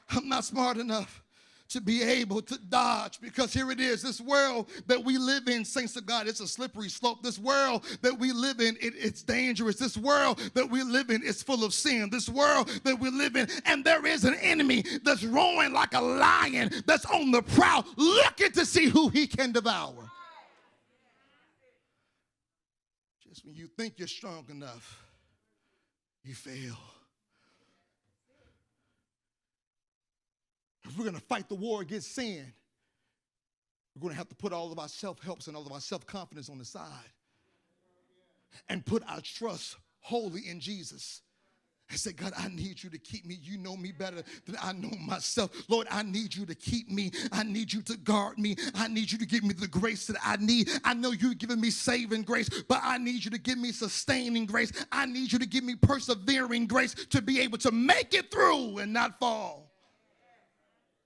I'm 0.10 0.27
not 0.27 0.43
smart 0.43 0.75
enough 0.75 1.23
to 1.69 1.80
be 1.80 2.03
able 2.03 2.41
to 2.41 2.58
dodge 2.67 3.21
because 3.21 3.53
here 3.53 3.71
it 3.71 3.80
is 3.80 4.01
this 4.01 4.19
world 4.19 4.69
that 4.88 5.01
we 5.01 5.17
live 5.17 5.47
in 5.47 5.65
saints 5.65 5.97
of 5.97 6.06
god 6.06 6.25
it's 6.25 6.39
a 6.39 6.47
slippery 6.47 6.88
slope 6.88 7.21
this 7.21 7.38
world 7.38 7.84
that 8.01 8.17
we 8.17 8.32
live 8.32 8.62
in 8.62 8.77
it, 8.80 8.93
it's 8.95 9.21
dangerous 9.21 9.75
this 9.75 9.97
world 9.97 10.39
that 10.53 10.69
we 10.69 10.82
live 10.82 11.10
in 11.10 11.21
is 11.23 11.43
full 11.43 11.65
of 11.65 11.73
sin 11.73 12.10
this 12.10 12.30
world 12.30 12.69
that 12.86 12.97
we 12.97 13.10
live 13.10 13.36
in 13.36 13.49
and 13.65 13.84
there 13.84 14.06
is 14.06 14.23
an 14.23 14.36
enemy 14.36 14.82
that's 15.03 15.25
roaring 15.25 15.73
like 15.73 15.93
a 15.93 15.99
lion 15.99 16.71
that's 16.86 17.06
on 17.08 17.32
the 17.32 17.41
prowl 17.41 17.86
looking 17.97 18.51
to 18.51 18.65
see 18.65 18.86
who 18.86 19.10
he 19.10 19.27
can 19.27 19.51
devour 19.51 20.10
just 23.38 23.45
when 23.45 23.56
you 23.56 23.67
think 23.67 23.93
you're 23.97 24.08
strong 24.08 24.45
enough 24.50 25.06
you 26.23 26.34
fail 26.34 26.76
If 30.88 30.97
we're 30.97 31.04
going 31.04 31.15
to 31.15 31.21
fight 31.21 31.50
the 31.50 31.56
war 31.56 31.82
against 31.82 32.15
sin, 32.15 32.54
we're 33.95 34.02
going 34.02 34.13
to 34.13 34.17
have 34.17 34.30
to 34.30 34.36
put 34.36 34.54
all 34.54 34.71
of 34.71 34.80
our 34.80 34.88
self 34.88 35.21
helps 35.21 35.47
and 35.47 35.58
all 35.58 35.65
of 35.65 35.71
our 35.71 35.82
self 35.82 36.06
confidence 36.06 36.50
on 36.50 36.58
the 36.58 36.65
side 36.65 37.12
and 38.69 38.86
put 38.86 39.04
our 39.08 39.21
trust 39.21 39.76
wholly 40.00 40.47
in 40.47 40.60
Jesus. 40.60 41.21
And 41.89 41.97
say, 41.97 42.12
God, 42.12 42.34
I 42.38 42.50
need 42.50 42.84
you 42.84 42.89
to 42.89 42.97
keep 42.97 43.26
me. 43.26 43.39
You 43.41 43.58
know 43.58 43.78
me 43.78 43.93
better 43.93 44.21
than 44.45 44.58
I 44.62 44.73
know 44.73 44.91
myself. 45.00 45.52
Lord, 45.69 45.88
I 45.89 46.04
need 46.04 46.36
you 46.36 46.45
to 46.45 46.56
keep 46.56 46.89
me. 46.89 47.12
I 47.32 47.43
need 47.43 47.71
you 47.71 47.82
to 47.84 47.95
guard 47.95 48.38
me. 48.38 48.58
I 48.76 48.89
need 48.89 49.10
you 49.10 49.17
to 49.17 49.26
give 49.26 49.43
me 49.43 49.54
the 49.54 49.67
grace 49.67 50.08
that 50.08 50.17
I 50.23 50.36
need. 50.38 50.69
I 50.84 50.93
know 50.93 51.12
you've 51.12 51.38
given 51.38 51.62
me 51.62 51.69
saving 51.69 52.23
grace, 52.23 52.50
but 52.67 52.82
I 52.84 52.97
need 52.97 53.23
you 53.23 53.32
to 53.32 53.38
give 53.38 53.58
me 53.58 53.71
sustaining 53.71 54.45
grace. 54.45 54.73
I 54.91 55.06
need 55.06 55.32
you 55.32 55.39
to 55.39 55.45
give 55.45 55.63
me 55.63 55.76
persevering 55.76 56.67
grace 56.67 56.93
to 57.12 57.21
be 57.21 57.39
able 57.39 57.58
to 57.60 57.71
make 57.71 58.13
it 58.13 58.32
through 58.32 58.80
and 58.80 58.91
not 58.91 59.17
fall. 59.17 59.71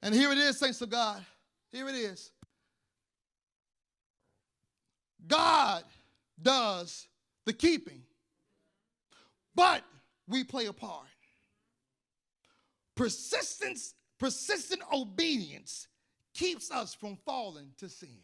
And 0.01 0.15
here 0.15 0.31
it 0.31 0.39
is, 0.39 0.57
saints 0.57 0.81
of 0.81 0.89
God. 0.89 1.23
Here 1.71 1.87
it 1.87 1.95
is. 1.95 2.31
God 5.27 5.83
does 6.41 7.07
the 7.45 7.53
keeping, 7.53 8.01
but 9.53 9.83
we 10.31 10.43
play 10.43 10.65
a 10.65 10.73
part. 10.73 11.07
Persistence, 12.95 13.93
persistent 14.19 14.81
obedience 14.91 15.87
keeps 16.33 16.71
us 16.71 16.93
from 16.93 17.17
falling 17.25 17.69
to 17.77 17.89
sin. 17.89 18.17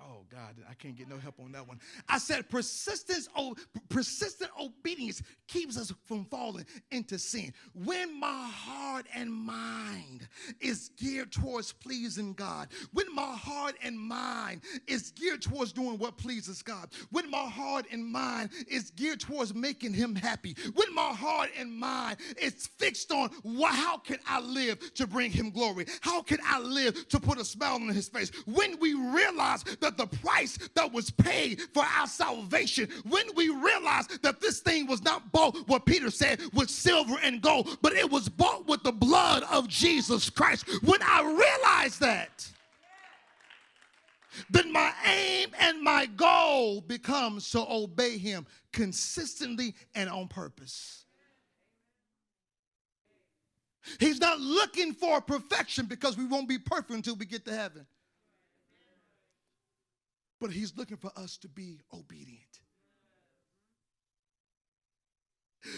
Oh 0.00 0.24
God, 0.30 0.54
I 0.70 0.74
can't 0.74 0.96
get 0.96 1.08
no 1.08 1.18
help 1.18 1.40
on 1.40 1.50
that 1.52 1.66
one. 1.66 1.80
I 2.08 2.18
said 2.18 2.48
persistence, 2.48 3.28
oh, 3.36 3.56
persistent 3.88 4.50
obedience 4.60 5.22
keeps 5.48 5.76
us 5.76 5.92
from 6.04 6.24
falling 6.26 6.66
into 6.92 7.18
sin. 7.18 7.52
When 7.72 8.18
my 8.18 8.48
heart 8.52 9.06
and 9.12 9.32
mind 9.32 10.28
is 10.60 10.90
geared 10.96 11.32
towards 11.32 11.72
pleasing 11.72 12.32
God, 12.34 12.68
when 12.92 13.12
my 13.12 13.34
heart 13.34 13.74
and 13.82 13.98
mind 13.98 14.60
is 14.86 15.10
geared 15.10 15.42
towards 15.42 15.72
doing 15.72 15.98
what 15.98 16.16
pleases 16.16 16.62
God, 16.62 16.90
when 17.10 17.28
my 17.28 17.46
heart 17.48 17.86
and 17.90 18.06
mind 18.06 18.50
is 18.68 18.90
geared 18.92 19.20
towards 19.20 19.52
making 19.52 19.94
Him 19.94 20.14
happy, 20.14 20.54
when 20.74 20.94
my 20.94 21.12
heart 21.12 21.50
and 21.58 21.72
mind 21.72 22.18
is 22.40 22.68
fixed 22.78 23.10
on 23.10 23.30
what, 23.42 23.74
how 23.74 23.98
can 23.98 24.18
I 24.28 24.40
live 24.40 24.94
to 24.94 25.08
bring 25.08 25.32
Him 25.32 25.50
glory? 25.50 25.86
How 26.02 26.22
can 26.22 26.38
I 26.44 26.60
live 26.60 27.08
to 27.08 27.18
put 27.18 27.38
a 27.38 27.44
smile 27.44 27.74
on 27.74 27.88
His 27.88 28.08
face? 28.08 28.30
When 28.46 28.78
we 28.78 28.94
realize 28.94 29.64
that 29.80 29.87
that 29.88 29.96
the 29.96 30.16
price 30.18 30.58
that 30.74 30.92
was 30.92 31.10
paid 31.10 31.60
for 31.72 31.82
our 31.82 32.06
salvation, 32.06 32.88
when 33.08 33.24
we 33.34 33.48
realized 33.48 34.22
that 34.22 34.40
this 34.40 34.60
thing 34.60 34.86
was 34.86 35.02
not 35.02 35.32
bought, 35.32 35.56
what 35.68 35.86
Peter 35.86 36.10
said, 36.10 36.40
with 36.52 36.68
silver 36.68 37.16
and 37.22 37.40
gold, 37.40 37.78
but 37.80 37.92
it 37.94 38.10
was 38.10 38.28
bought 38.28 38.66
with 38.66 38.82
the 38.82 38.92
blood 38.92 39.42
of 39.50 39.66
Jesus 39.68 40.28
Christ, 40.28 40.68
when 40.84 41.00
I 41.02 41.22
realized 41.22 42.00
that, 42.00 42.46
then 44.50 44.72
my 44.72 44.92
aim 45.06 45.48
and 45.58 45.82
my 45.82 46.06
goal 46.06 46.80
becomes 46.82 47.50
to 47.50 47.64
obey 47.68 48.18
him 48.18 48.46
consistently 48.72 49.74
and 49.94 50.08
on 50.10 50.28
purpose. 50.28 51.06
He's 53.98 54.20
not 54.20 54.38
looking 54.38 54.92
for 54.92 55.20
perfection 55.22 55.86
because 55.86 56.18
we 56.18 56.26
won't 56.26 56.48
be 56.48 56.58
perfect 56.58 56.90
until 56.90 57.16
we 57.16 57.24
get 57.24 57.46
to 57.46 57.54
heaven. 57.54 57.86
But 60.40 60.50
he's 60.50 60.76
looking 60.76 60.96
for 60.96 61.10
us 61.16 61.36
to 61.38 61.48
be 61.48 61.80
obedient. 61.92 62.42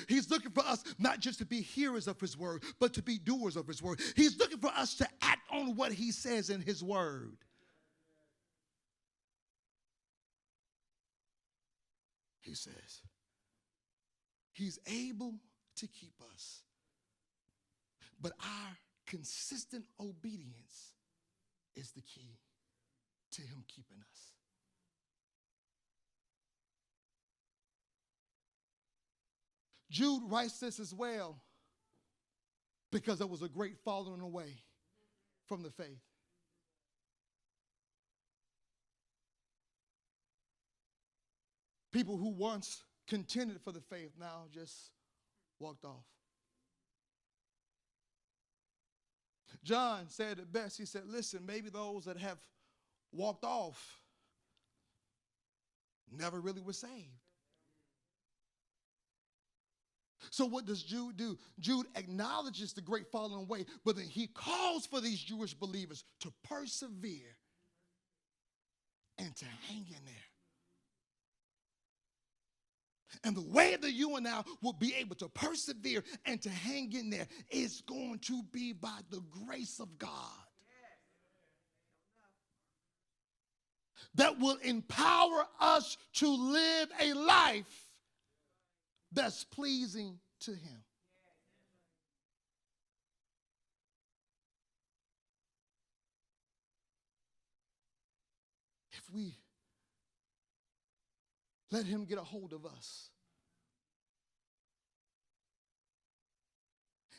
He's 0.08 0.30
looking 0.30 0.52
for 0.52 0.64
us 0.64 0.84
not 0.98 1.20
just 1.20 1.38
to 1.38 1.46
be 1.46 1.62
hearers 1.62 2.06
of 2.06 2.20
his 2.20 2.36
word, 2.36 2.62
but 2.78 2.92
to 2.94 3.02
be 3.02 3.18
doers 3.18 3.56
of 3.56 3.66
his 3.66 3.82
word. 3.82 4.00
He's 4.14 4.38
looking 4.38 4.58
for 4.58 4.70
us 4.76 4.94
to 4.96 5.08
act 5.22 5.40
on 5.50 5.74
what 5.74 5.92
he 5.92 6.12
says 6.12 6.50
in 6.50 6.60
his 6.60 6.82
word. 6.84 7.38
He 12.40 12.54
says, 12.54 13.02
He's 14.52 14.78
able 14.86 15.34
to 15.76 15.86
keep 15.86 16.14
us. 16.34 16.60
But 18.20 18.32
our 18.42 18.76
consistent 19.06 19.84
obedience 19.98 20.92
is 21.74 21.92
the 21.92 22.02
key 22.02 22.38
to 23.32 23.42
Him 23.42 23.64
keeping 23.68 23.98
us. 23.98 24.29
Jude 29.90 30.22
writes 30.26 30.58
this 30.58 30.78
as 30.78 30.94
well 30.94 31.42
because 32.92 33.18
there 33.18 33.26
was 33.26 33.42
a 33.42 33.48
great 33.48 33.76
falling 33.84 34.20
away 34.20 34.54
from 35.46 35.62
the 35.62 35.70
faith. 35.70 36.00
People 41.92 42.16
who 42.16 42.30
once 42.30 42.84
contended 43.08 43.60
for 43.60 43.72
the 43.72 43.80
faith 43.80 44.12
now 44.18 44.44
just 44.54 44.90
walked 45.58 45.84
off. 45.84 46.06
John 49.64 50.08
said 50.08 50.38
it 50.38 50.52
best. 50.52 50.78
He 50.78 50.86
said, 50.86 51.02
Listen, 51.06 51.44
maybe 51.44 51.68
those 51.68 52.04
that 52.04 52.16
have 52.16 52.38
walked 53.12 53.44
off 53.44 54.00
never 56.10 56.40
really 56.40 56.60
were 56.60 56.72
saved. 56.72 57.19
So, 60.30 60.46
what 60.46 60.64
does 60.64 60.82
Jude 60.82 61.16
do? 61.16 61.36
Jude 61.58 61.86
acknowledges 61.96 62.72
the 62.72 62.80
great 62.80 63.10
falling 63.10 63.42
away, 63.42 63.66
but 63.84 63.96
then 63.96 64.06
he 64.06 64.28
calls 64.28 64.86
for 64.86 65.00
these 65.00 65.18
Jewish 65.20 65.54
believers 65.54 66.04
to 66.20 66.32
persevere 66.44 67.36
and 69.18 69.34
to 69.36 69.44
hang 69.68 69.86
in 69.88 70.04
there. 70.04 70.14
And 73.24 73.36
the 73.36 73.42
way 73.42 73.76
that 73.76 73.92
you 73.92 74.14
and 74.14 74.26
I 74.26 74.44
will 74.62 74.72
be 74.72 74.94
able 74.94 75.16
to 75.16 75.28
persevere 75.28 76.04
and 76.24 76.40
to 76.42 76.48
hang 76.48 76.92
in 76.92 77.10
there 77.10 77.26
is 77.50 77.80
going 77.80 78.20
to 78.20 78.42
be 78.52 78.72
by 78.72 78.98
the 79.10 79.20
grace 79.46 79.80
of 79.80 79.98
God. 79.98 80.10
that 84.14 84.38
will 84.38 84.56
empower 84.62 85.46
us 85.60 85.96
to 86.14 86.28
live 86.28 86.88
a 87.00 87.12
life 87.12 87.86
that's 89.12 89.44
pleasing 89.44 90.18
to 90.40 90.52
Him. 90.52 90.84
If 98.92 99.02
we 99.12 99.34
let 101.70 101.84
Him 101.84 102.04
get 102.04 102.18
a 102.18 102.22
hold 102.22 102.52
of 102.52 102.64
us 102.64 103.10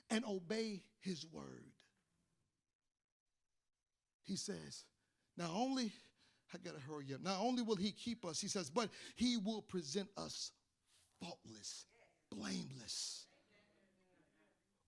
and 0.10 0.24
obey 0.26 0.84
His 1.02 1.26
word, 1.32 1.66
He 4.24 4.36
says, 4.36 4.86
not 5.38 5.50
only, 5.54 5.92
I 6.54 6.58
gotta 6.64 6.80
hurry 6.80 7.14
up, 7.14 7.22
not 7.22 7.40
only 7.40 7.64
will 7.64 7.76
He 7.76 7.92
keep 7.92 8.26
us, 8.26 8.40
He 8.40 8.48
says, 8.48 8.70
but 8.70 8.90
He 9.16 9.38
will 9.38 9.62
present 9.62 10.08
us 10.16 10.52
faultless, 11.22 11.86
blameless 12.32 13.21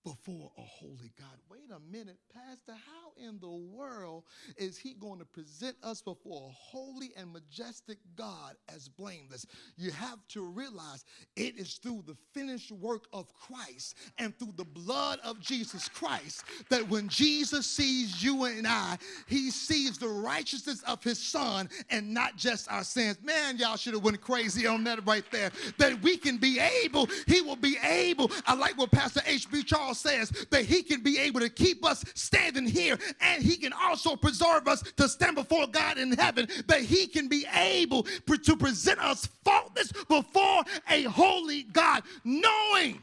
before 0.04 0.52
a 0.58 0.62
holy 0.62 1.12
God. 1.18 1.38
Wait 1.50 1.70
a 1.72 1.80
minute, 1.92 2.18
Pastor. 2.34 2.74
How 2.74 3.28
in 3.28 3.40
the 3.40 3.50
world 3.50 4.24
is 4.58 4.78
he 4.78 4.94
going 4.94 5.20
to 5.20 5.26
present 5.26 5.76
us 5.82 6.02
before 6.02 6.50
a 6.50 6.52
holy 6.52 7.12
and 7.16 7.32
majestic 7.32 7.98
God 8.16 8.56
as 8.74 8.90
blameless? 8.90 9.46
You 9.78 9.92
have 9.92 10.20
to 10.30 10.44
realize 10.44 11.06
it 11.36 11.58
is 11.58 11.76
through 11.76 12.04
the 12.06 12.18
finished 12.34 12.72
work 12.72 13.06
of 13.14 13.34
Christ 13.34 13.96
and 14.18 14.38
through 14.38 14.54
the 14.58 14.66
blood 14.66 15.20
of 15.24 15.40
Jesus 15.40 15.88
Christ 15.88 16.44
that 16.70 16.88
when 16.90 17.08
Jesus 17.08 17.66
sees 17.66 18.22
you 18.24 18.44
and 18.46 18.68
I, 18.68 18.98
he 19.28 19.52
sees 19.52 19.98
the 19.98 20.08
righteousness 20.08 20.84
of 20.84 21.04
his 21.04 21.20
son 21.20 21.70
and 21.90 22.14
not 22.14 22.36
just 22.36 22.70
our 22.70 22.84
sins. 22.84 23.18
Man, 23.24 23.58
y'all 23.58 23.78
should 23.78 23.94
have 23.94 24.04
went 24.04 24.20
crazy 24.22 24.68
on 24.68 24.84
that 24.84 25.06
right 25.06 25.26
there. 25.32 25.52
That 25.78 26.02
we 26.02 26.18
can 26.18 26.38
be 26.38 26.60
able, 26.60 27.08
he 27.28 27.42
will 27.42 27.56
be 27.56 27.78
able. 27.84 28.32
I 28.46 28.56
like 28.56 28.78
what 28.78 28.92
Pastor 28.92 29.22
H.B. 29.26 29.64
Charles 29.64 29.93
says 29.94 30.30
that 30.52 30.66
he 30.66 30.84
can 30.84 31.02
be 31.02 31.20
able 31.20 31.40
to 31.40 31.50
keep 31.50 31.86
us 31.86 32.04
standing 32.16 32.66
here 32.66 32.98
and 33.22 33.44
he 33.44 33.58
can 33.58 33.74
also 33.74 34.16
preserve 34.16 34.68
us 34.68 34.82
to 34.98 35.08
stand 35.08 35.36
before 35.36 35.68
God 35.68 35.98
in 35.98 36.12
heaven, 36.14 36.48
that 36.68 36.82
he 36.82 37.08
can 37.08 37.28
be 37.28 37.46
able 37.56 38.04
to 38.04 38.56
present 38.56 39.00
us 39.00 39.28
faultless 39.44 39.92
before 39.92 40.64
a 40.90 41.04
holy 41.04 41.64
God, 41.64 42.04
knowing, 42.24 43.00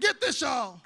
get 0.00 0.20
this, 0.20 0.40
y'all 0.40 0.80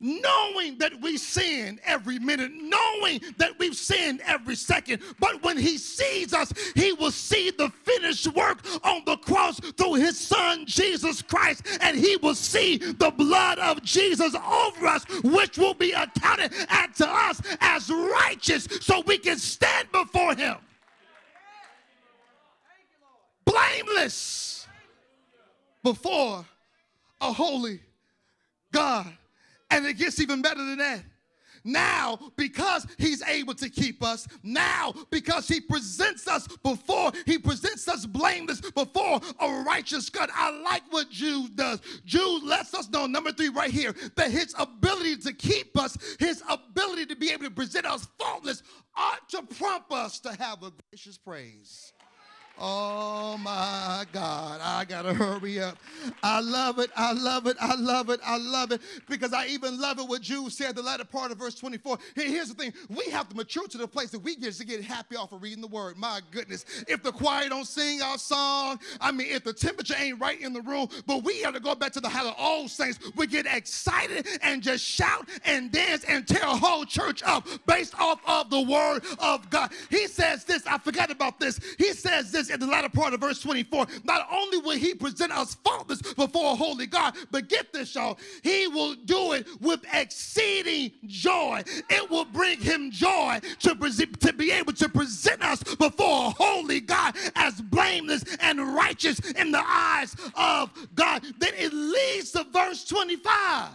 knowing 0.00 0.76
that 0.78 1.00
we 1.00 1.16
sin 1.16 1.80
every 1.84 2.18
minute, 2.18 2.52
knowing 2.52 3.20
that 3.38 3.58
we've 3.58 3.76
sinned 3.76 4.20
every 4.26 4.54
second. 4.54 5.02
But 5.18 5.42
when 5.42 5.56
he 5.56 5.78
sees 5.78 6.34
us, 6.34 6.52
he 6.74 6.92
will 6.92 7.10
see 7.10 7.50
the 7.50 7.70
finished 7.70 8.26
work 8.34 8.58
on 8.84 9.02
the 9.06 9.16
cross 9.16 9.58
through 9.58 9.94
his 9.94 10.18
son 10.18 10.66
Jesus 10.66 11.22
Christ, 11.22 11.66
and 11.80 11.96
he 11.96 12.16
will 12.16 12.34
see 12.34 12.76
the 12.76 13.10
blood 13.10 13.58
of 13.58 13.82
Jesus 13.82 14.34
over 14.34 14.86
us, 14.86 15.04
which 15.22 15.56
will 15.56 15.74
be 15.74 15.92
accounted 15.92 16.52
unto 16.68 17.04
us 17.04 17.40
as 17.60 17.90
righteous 17.90 18.68
so 18.80 19.02
we 19.06 19.18
can 19.18 19.38
stand 19.38 19.90
before 19.92 20.34
him. 20.34 20.56
Blameless 23.44 24.66
before 25.82 26.44
a 27.20 27.32
holy 27.32 27.80
God. 28.72 29.06
And 29.70 29.86
it 29.86 29.94
gets 29.94 30.20
even 30.20 30.42
better 30.42 30.64
than 30.64 30.78
that. 30.78 31.02
Now, 31.64 32.30
because 32.36 32.86
he's 32.96 33.22
able 33.22 33.54
to 33.54 33.68
keep 33.68 34.00
us, 34.00 34.28
now, 34.44 34.94
because 35.10 35.48
he 35.48 35.60
presents 35.60 36.28
us 36.28 36.46
before, 36.62 37.10
he 37.26 37.38
presents 37.38 37.88
us 37.88 38.06
blameless 38.06 38.60
before 38.60 39.20
a 39.40 39.64
righteous 39.66 40.08
God. 40.08 40.30
I 40.32 40.50
like 40.60 40.84
what 40.90 41.10
Jude 41.10 41.56
does. 41.56 41.80
Jude 42.04 42.44
lets 42.44 42.72
us 42.72 42.88
know, 42.90 43.06
number 43.06 43.32
three, 43.32 43.48
right 43.48 43.72
here, 43.72 43.96
that 44.14 44.30
his 44.30 44.54
ability 44.56 45.16
to 45.16 45.32
keep 45.32 45.76
us, 45.76 45.98
his 46.20 46.40
ability 46.48 47.06
to 47.06 47.16
be 47.16 47.32
able 47.32 47.46
to 47.46 47.50
present 47.50 47.84
us 47.84 48.06
faultless, 48.16 48.62
ought 48.96 49.28
to 49.30 49.42
prompt 49.42 49.92
us 49.92 50.20
to 50.20 50.32
have 50.34 50.62
a 50.62 50.70
gracious 50.90 51.18
praise. 51.18 51.92
Oh 52.58 53.36
my 53.38 54.04
God, 54.12 54.60
I 54.62 54.86
gotta 54.86 55.12
hurry 55.12 55.60
up. 55.60 55.76
I 56.22 56.40
love 56.40 56.78
it, 56.78 56.90
I 56.96 57.12
love 57.12 57.46
it, 57.46 57.56
I 57.60 57.74
love 57.74 58.08
it, 58.08 58.20
I 58.24 58.38
love 58.38 58.72
it, 58.72 58.80
because 59.08 59.34
I 59.34 59.46
even 59.48 59.78
love 59.78 59.98
it 59.98 60.08
what 60.08 60.22
Jude 60.22 60.52
said, 60.52 60.74
the 60.74 60.82
latter 60.82 61.04
part 61.04 61.30
of 61.30 61.38
verse 61.38 61.54
24. 61.54 61.98
Here's 62.14 62.48
the 62.48 62.54
thing 62.54 62.72
we 62.88 63.10
have 63.10 63.28
to 63.28 63.36
mature 63.36 63.68
to 63.68 63.78
the 63.78 63.86
place 63.86 64.10
that 64.10 64.20
we 64.20 64.36
get 64.36 64.54
to 64.54 64.64
get 64.64 64.82
happy 64.82 65.16
off 65.16 65.32
of 65.32 65.42
reading 65.42 65.60
the 65.60 65.66
word. 65.66 65.98
My 65.98 66.20
goodness. 66.30 66.64
If 66.88 67.02
the 67.02 67.12
choir 67.12 67.48
don't 67.48 67.66
sing 67.66 68.00
our 68.00 68.16
song, 68.16 68.80
I 69.00 69.12
mean, 69.12 69.28
if 69.30 69.44
the 69.44 69.52
temperature 69.52 69.94
ain't 69.98 70.18
right 70.20 70.40
in 70.40 70.54
the 70.54 70.62
room, 70.62 70.88
but 71.06 71.24
we 71.24 71.42
have 71.42 71.52
to 71.54 71.60
go 71.60 71.74
back 71.74 71.92
to 71.92 72.00
the 72.00 72.08
how 72.08 72.26
of 72.28 72.34
old 72.38 72.70
saints, 72.70 72.98
we 73.16 73.26
get 73.26 73.46
excited 73.46 74.26
and 74.42 74.62
just 74.62 74.82
shout 74.82 75.28
and 75.44 75.70
dance 75.70 76.04
and 76.04 76.26
tear 76.26 76.42
a 76.42 76.56
whole 76.56 76.84
church 76.86 77.22
up 77.24 77.46
based 77.66 77.98
off 78.00 78.20
of 78.26 78.48
the 78.48 78.62
word 78.62 79.02
of 79.18 79.50
God. 79.50 79.72
He 79.90 80.06
says 80.06 80.44
this, 80.44 80.66
I 80.66 80.78
forgot 80.78 81.10
about 81.10 81.38
this. 81.38 81.60
He 81.78 81.92
says 81.92 82.32
this 82.32 82.45
in 82.50 82.60
the 82.60 82.66
latter 82.66 82.88
part 82.88 83.14
of 83.14 83.20
verse 83.20 83.40
24. 83.40 83.86
Not 84.04 84.26
only 84.30 84.58
will 84.58 84.76
he 84.76 84.94
present 84.94 85.32
us 85.32 85.54
faultless 85.56 86.02
before 86.14 86.52
a 86.52 86.56
holy 86.56 86.86
God, 86.86 87.16
but 87.30 87.48
get 87.48 87.72
this, 87.72 87.94
y'all, 87.94 88.18
he 88.42 88.68
will 88.68 88.94
do 88.94 89.32
it 89.32 89.46
with 89.60 89.80
exceeding 89.92 90.92
joy. 91.06 91.62
It 91.90 92.10
will 92.10 92.24
bring 92.24 92.60
him 92.60 92.90
joy 92.90 93.40
to, 93.60 93.74
to 93.74 94.32
be 94.32 94.52
able 94.52 94.72
to 94.74 94.88
present 94.88 95.42
us 95.42 95.62
before 95.62 96.26
a 96.26 96.30
holy 96.30 96.80
God 96.80 97.16
as 97.34 97.60
blameless 97.60 98.24
and 98.40 98.74
righteous 98.74 99.18
in 99.32 99.52
the 99.52 99.62
eyes 99.64 100.14
of 100.34 100.70
God. 100.94 101.22
Then 101.38 101.52
it 101.56 101.72
leads 101.72 102.32
to 102.32 102.44
verse 102.52 102.84
25. 102.84 103.70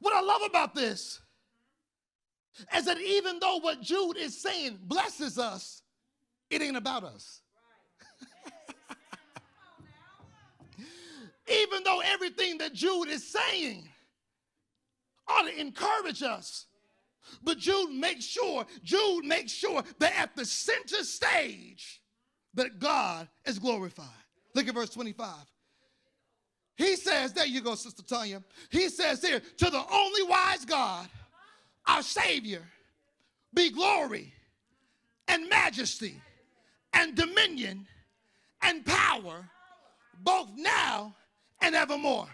What 0.00 0.14
I 0.14 0.20
love 0.20 0.42
about 0.46 0.74
this 0.74 1.20
is 2.76 2.84
that 2.84 3.00
even 3.00 3.38
though 3.40 3.58
what 3.58 3.80
Jude 3.80 4.16
is 4.16 4.40
saying 4.40 4.78
blesses 4.82 5.38
us, 5.38 5.82
it 6.50 6.62
ain't 6.62 6.76
about 6.76 7.04
us. 7.04 7.40
even 11.48 11.82
though 11.84 12.00
everything 12.00 12.58
that 12.58 12.72
Jude 12.72 13.08
is 13.08 13.26
saying 13.26 13.88
ought 15.28 15.42
to 15.42 15.60
encourage 15.60 16.22
us. 16.22 16.66
But 17.42 17.58
Jude 17.58 17.90
makes 17.92 18.24
sure, 18.24 18.66
Jude 18.82 19.24
makes 19.24 19.52
sure 19.52 19.82
that 19.98 20.18
at 20.18 20.34
the 20.36 20.44
center 20.44 21.04
stage 21.04 22.00
that 22.54 22.78
God 22.78 23.28
is 23.44 23.58
glorified. 23.58 24.06
Look 24.54 24.68
at 24.68 24.74
verse 24.74 24.90
25. 24.90 25.28
He 26.76 26.96
says, 26.96 27.32
there 27.32 27.46
you 27.46 27.60
go, 27.60 27.74
Sister 27.74 28.02
Tanya. 28.02 28.42
He 28.70 28.88
says 28.88 29.22
here, 29.22 29.40
to 29.40 29.70
the 29.70 29.84
only 29.92 30.22
wise 30.24 30.64
God 30.64 31.06
our 31.90 32.02
Savior 32.02 32.62
be 33.52 33.70
glory 33.70 34.32
and 35.28 35.48
majesty 35.48 36.14
and 36.92 37.14
dominion 37.16 37.86
and 38.62 38.84
power 38.84 39.44
both 40.22 40.48
now 40.56 41.14
and 41.60 41.74
evermore. 41.74 42.28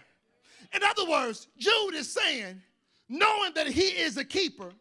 In 0.73 0.83
other 0.83 1.09
words, 1.09 1.47
Jude 1.57 1.95
is 1.95 2.11
saying, 2.11 2.61
knowing 3.09 3.53
that 3.55 3.67
he 3.67 3.87
is 3.87 4.17
a 4.17 4.25
keeper, 4.25 4.71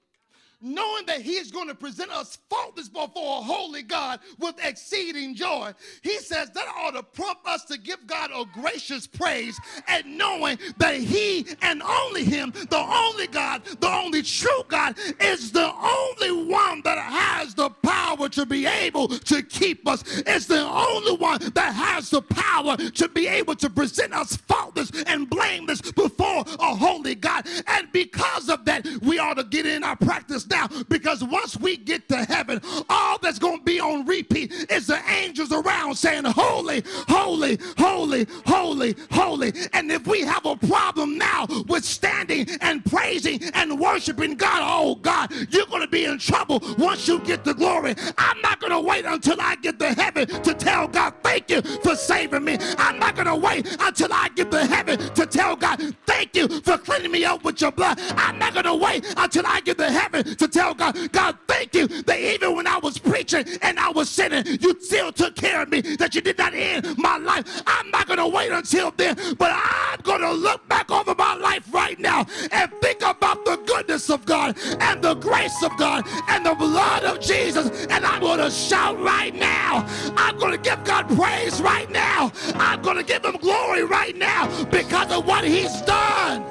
knowing 0.60 1.06
that 1.06 1.20
he 1.20 1.32
is 1.32 1.50
going 1.50 1.68
to 1.68 1.74
present 1.74 2.10
us 2.10 2.38
faultless 2.48 2.88
before 2.88 3.38
a 3.38 3.42
holy 3.42 3.82
God 3.82 4.20
with 4.38 4.54
exceeding 4.62 5.34
joy. 5.34 5.72
He 6.02 6.18
says 6.18 6.50
that 6.50 6.66
ought 6.76 6.92
to 6.92 7.02
prompt 7.02 7.46
us 7.46 7.64
to 7.66 7.78
give 7.78 8.06
God 8.06 8.30
a 8.34 8.44
gracious 8.58 9.06
praise 9.06 9.58
and 9.88 10.16
knowing 10.16 10.58
that 10.78 10.96
he 10.96 11.46
and 11.62 11.82
only 11.82 12.24
him, 12.24 12.52
the 12.70 12.78
only 12.78 13.26
God, 13.26 13.64
the 13.80 13.88
only 13.88 14.22
true 14.22 14.62
God, 14.68 14.96
is 15.20 15.52
the 15.52 15.72
only 15.72 16.46
one 16.46 16.82
that 16.82 16.98
has 16.98 17.54
the 17.54 17.70
power 17.70 18.28
to 18.30 18.46
be 18.46 18.66
able 18.66 19.08
to 19.08 19.42
keep 19.42 19.86
us. 19.86 20.02
It's 20.26 20.46
the 20.46 20.62
only 20.62 21.16
one 21.16 21.40
that 21.54 21.74
has 21.74 22.10
the 22.10 22.22
power 22.22 22.76
to 22.76 23.08
be 23.08 23.26
able 23.26 23.54
to 23.56 23.68
present 23.70 24.14
us 24.14 24.36
faultless 24.36 24.90
and 25.06 25.28
blameless 25.28 25.80
before 25.80 26.44
a 26.58 26.74
holy 26.74 27.14
God. 27.14 27.46
And 27.66 27.90
because 27.92 28.48
of 28.48 28.64
that, 28.64 28.86
we 29.02 29.18
ought 29.18 29.34
to 29.34 29.44
get 29.44 29.66
in 29.66 29.84
our 29.84 29.96
practice 29.96 30.45
now 30.48 30.68
because 30.88 31.22
once 31.22 31.56
we 31.56 31.76
get 31.76 32.08
to 32.08 32.24
heaven, 32.24 32.60
all 32.88 33.18
that's 33.20 33.38
going 33.38 33.58
to 33.58 33.64
be 33.64 33.80
on 33.80 34.06
repeat 34.06 34.52
is 34.70 34.86
the 34.86 35.00
angels 35.08 35.52
around 35.52 35.94
saying, 35.94 36.24
Holy, 36.24 36.82
holy, 37.08 37.58
holy, 37.78 38.26
holy, 38.46 38.96
holy. 39.10 39.52
And 39.72 39.90
if 39.90 40.06
we 40.06 40.22
have 40.22 40.46
a 40.46 40.56
problem 40.56 41.18
now 41.18 41.46
with 41.68 41.84
standing 41.84 42.46
and 42.60 42.84
praising 42.84 43.42
and 43.54 43.78
worshiping 43.78 44.36
God, 44.36 44.60
oh 44.62 44.94
God, 44.96 45.32
you're 45.50 45.66
going 45.66 45.82
to 45.82 45.88
be 45.88 46.04
in 46.04 46.18
trouble 46.18 46.60
once 46.78 47.06
you 47.08 47.20
get 47.20 47.44
the 47.44 47.54
glory. 47.54 47.94
I'm 48.18 48.40
not 48.40 48.60
going 48.60 48.72
to 48.72 48.80
wait 48.80 49.04
until 49.04 49.40
I 49.40 49.56
get 49.56 49.78
to 49.78 49.92
heaven 49.92 50.26
to 50.26 50.54
tell 50.54 50.88
God, 50.88 51.14
thank 51.22 51.50
you 51.50 51.62
for 51.62 51.96
saving 51.96 52.44
me. 52.44 52.58
I'm 52.78 52.98
not 52.98 53.14
going 53.14 53.26
to 53.26 53.36
wait 53.36 53.76
until 53.80 54.12
I 54.12 54.28
get 54.34 54.50
to 54.50 54.64
heaven 54.64 54.98
to 55.14 55.26
tell 55.26 55.56
God, 55.56 55.95
thank 56.16 56.34
you 56.34 56.48
for 56.60 56.78
cleaning 56.78 57.12
me 57.12 57.24
up 57.24 57.44
with 57.44 57.60
your 57.60 57.70
blood. 57.70 58.00
I'm 58.16 58.38
not 58.38 58.54
going 58.54 58.64
to 58.64 58.74
wait 58.74 59.04
until 59.18 59.46
I 59.46 59.60
get 59.60 59.76
to 59.78 59.90
heaven 59.90 60.24
to 60.36 60.48
tell 60.48 60.72
God, 60.72 61.12
God, 61.12 61.36
thank 61.46 61.74
you 61.74 61.86
that 62.02 62.18
even 62.18 62.56
when 62.56 62.66
I 62.66 62.78
was 62.78 62.96
preaching 62.96 63.44
and 63.60 63.78
I 63.78 63.90
was 63.90 64.08
sinning, 64.08 64.46
you 64.46 64.80
still 64.80 65.12
took 65.12 65.36
care 65.36 65.62
of 65.62 65.68
me, 65.68 65.82
that 66.00 66.14
you 66.14 66.22
did 66.22 66.38
not 66.38 66.54
end 66.54 66.96
my 66.96 67.18
life. 67.18 67.62
I'm 67.66 67.90
not 67.90 68.06
going 68.06 68.18
to 68.18 68.28
wait 68.28 68.50
until 68.50 68.90
then, 68.92 69.16
but 69.36 69.52
I'm 69.52 70.00
going 70.02 70.22
to 70.22 70.32
look 70.32 70.66
back 70.68 70.90
over 70.90 71.14
my 71.14 71.34
life 71.34 71.66
right 71.72 71.98
now 71.98 72.26
and 72.50 72.72
think 72.80 73.02
about 73.02 73.44
the 73.44 73.56
goodness 73.96 74.10
of 74.10 74.26
God 74.26 74.58
and 74.80 75.02
the 75.02 75.14
grace 75.14 75.62
of 75.62 75.74
God 75.78 76.04
and 76.28 76.44
the 76.44 76.54
blood 76.54 77.04
of 77.04 77.18
Jesus. 77.18 77.86
And 77.86 78.04
I'm 78.04 78.20
going 78.20 78.40
to 78.40 78.50
shout 78.50 79.00
right 79.00 79.34
now. 79.34 79.86
I'm 80.18 80.36
going 80.38 80.52
to 80.52 80.58
give 80.58 80.84
God 80.84 81.08
praise 81.16 81.62
right 81.62 81.90
now. 81.90 82.30
I'm 82.56 82.82
going 82.82 82.98
to 82.98 83.02
give 83.02 83.24
him 83.24 83.36
glory 83.38 83.84
right 83.84 84.14
now 84.14 84.64
because 84.66 85.10
of 85.10 85.26
what 85.26 85.44
he's 85.44 85.80
done. 85.82 86.44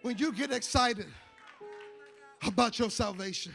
When 0.00 0.16
you 0.16 0.32
get 0.32 0.52
excited 0.52 1.06
about 2.46 2.78
your 2.78 2.90
salvation 2.90 3.54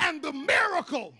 and 0.00 0.22
the 0.22 0.32
miracle 0.32 1.14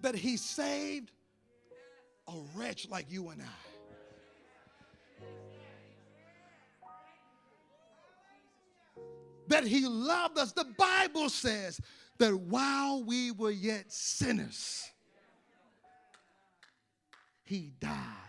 that 0.00 0.14
he 0.14 0.36
saved 0.36 1.10
a 2.28 2.32
wretch 2.54 2.88
like 2.88 3.06
you 3.10 3.28
and 3.30 3.42
I. 3.42 3.46
That 9.48 9.64
he 9.64 9.86
loved 9.86 10.38
us. 10.38 10.52
The 10.52 10.66
Bible 10.76 11.30
says 11.30 11.80
that 12.18 12.34
while 12.34 13.02
we 13.02 13.30
were 13.30 13.50
yet 13.50 13.90
sinners, 13.90 14.90
he 17.44 17.72
died. 17.80 18.27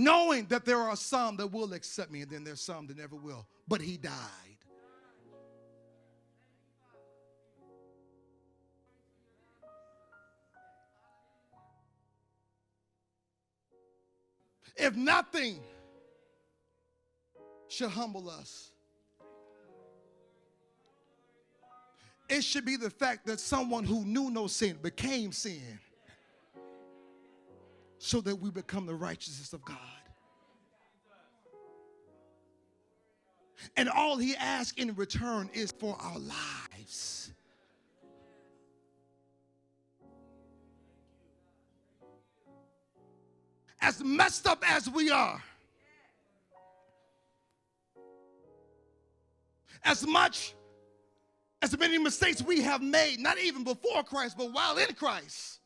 Knowing 0.00 0.46
that 0.46 0.64
there 0.64 0.78
are 0.78 0.96
some 0.96 1.36
that 1.36 1.46
will 1.52 1.74
accept 1.74 2.10
me 2.10 2.22
and 2.22 2.30
then 2.30 2.42
there's 2.42 2.62
some 2.62 2.86
that 2.86 2.96
never 2.96 3.16
will, 3.16 3.46
but 3.68 3.82
he 3.82 3.98
died. 3.98 4.14
If 14.74 14.96
nothing 14.96 15.60
should 17.68 17.90
humble 17.90 18.30
us, 18.30 18.70
it 22.30 22.42
should 22.42 22.64
be 22.64 22.76
the 22.76 22.88
fact 22.88 23.26
that 23.26 23.38
someone 23.38 23.84
who 23.84 24.06
knew 24.06 24.30
no 24.30 24.46
sin 24.46 24.78
became 24.80 25.30
sin 25.30 25.78
so 28.02 28.20
that 28.22 28.34
we 28.34 28.50
become 28.50 28.86
the 28.86 28.94
righteousness 28.94 29.52
of 29.52 29.62
God. 29.62 29.76
And 33.76 33.90
all 33.90 34.16
he 34.16 34.34
asks 34.36 34.76
in 34.78 34.94
return 34.94 35.50
is 35.52 35.70
for 35.70 35.96
our 36.00 36.18
lives. 36.18 37.32
as 43.80 44.04
messed 44.04 44.46
up 44.46 44.62
as 44.70 44.88
we 44.88 45.10
are, 45.10 45.42
as 49.84 50.06
much 50.06 50.54
as 51.62 51.76
many 51.78 51.98
mistakes 51.98 52.42
we 52.42 52.60
have 52.60 52.82
made, 52.82 53.18
not 53.18 53.38
even 53.38 53.64
before 53.64 54.02
Christ, 54.02 54.36
but 54.36 54.52
while 54.52 54.76
in 54.76 54.94
Christ. 54.94 55.59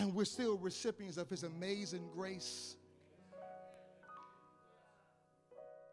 And 0.00 0.14
we're 0.14 0.24
still 0.24 0.56
recipients 0.56 1.18
of 1.18 1.28
His 1.28 1.42
amazing 1.42 2.08
grace 2.14 2.74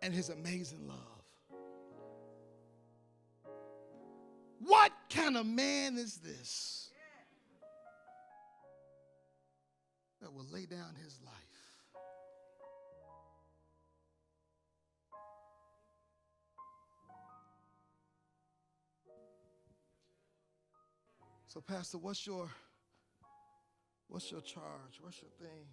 and 0.02 0.14
His 0.14 0.30
amazing 0.30 0.88
love. 0.88 0.98
What 4.60 4.94
kind 5.10 5.36
of 5.36 5.46
man 5.46 5.98
is 5.98 6.16
this 6.18 6.90
that 10.22 10.32
will 10.32 10.46
lay 10.54 10.66
down 10.66 10.96
his 11.04 11.20
life? 11.26 11.34
So, 21.48 21.60
Pastor, 21.60 21.98
what's 21.98 22.26
your 22.26 22.50
what's 24.08 24.32
your 24.32 24.42
charge? 24.42 25.00
What's 25.02 25.22
your 25.22 25.32
thing? 25.40 25.66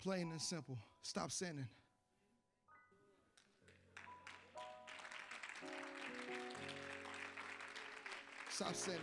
Plain 0.00 0.30
and 0.30 0.40
simple. 0.40 0.78
Stop 1.02 1.30
sinning. 1.30 1.66
Stop 8.50 8.74
sinning. 8.74 9.00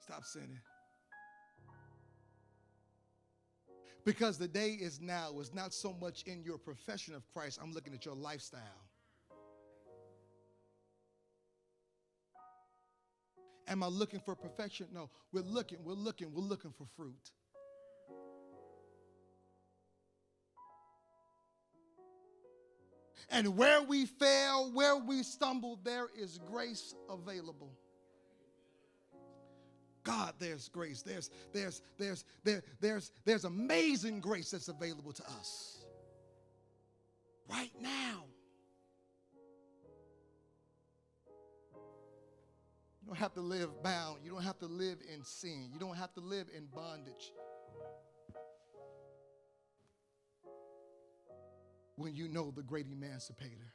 Stop 0.00 0.24
sinning. 0.24 0.60
Because 4.04 4.38
the 4.38 4.48
day 4.48 4.70
is 4.70 5.00
now. 5.00 5.32
It's 5.38 5.52
not 5.52 5.74
so 5.74 5.94
much 6.00 6.22
in 6.22 6.42
your 6.42 6.56
profession 6.56 7.14
of 7.14 7.26
Christ. 7.32 7.58
I'm 7.62 7.72
looking 7.72 7.92
at 7.92 8.06
your 8.06 8.14
lifestyle. 8.14 8.87
Am 13.68 13.82
I 13.82 13.86
looking 13.86 14.20
for 14.20 14.34
perfection? 14.34 14.86
No. 14.92 15.10
We're 15.32 15.42
looking, 15.42 15.78
we're 15.84 15.92
looking, 15.92 16.32
we're 16.32 16.42
looking 16.42 16.72
for 16.72 16.86
fruit. 16.96 17.30
And 23.30 23.56
where 23.56 23.82
we 23.82 24.06
fail, 24.06 24.70
where 24.72 24.96
we 24.96 25.22
stumble, 25.22 25.78
there 25.84 26.08
is 26.18 26.38
grace 26.38 26.94
available. 27.10 27.70
God, 30.02 30.32
there's 30.38 30.70
grace. 30.70 31.02
There's 31.02 31.28
there's 31.52 31.82
there's 31.98 32.24
there, 32.42 32.62
there's 32.80 33.12
there's 33.26 33.44
amazing 33.44 34.20
grace 34.20 34.50
that's 34.50 34.68
available 34.68 35.12
to 35.12 35.22
us. 35.38 35.84
Right 37.50 37.72
now. 37.78 38.24
You 43.08 43.14
don't 43.14 43.22
have 43.22 43.34
to 43.34 43.40
live 43.40 43.82
bound. 43.82 44.18
You 44.22 44.30
don't 44.30 44.44
have 44.44 44.58
to 44.58 44.66
live 44.66 44.98
in 45.10 45.24
sin. 45.24 45.70
You 45.72 45.80
don't 45.80 45.96
have 45.96 46.12
to 46.12 46.20
live 46.20 46.48
in 46.54 46.66
bondage. 46.66 47.32
when 51.96 52.14
you 52.14 52.28
know 52.28 52.52
the 52.54 52.62
great 52.62 52.86
emancipator. 52.86 53.72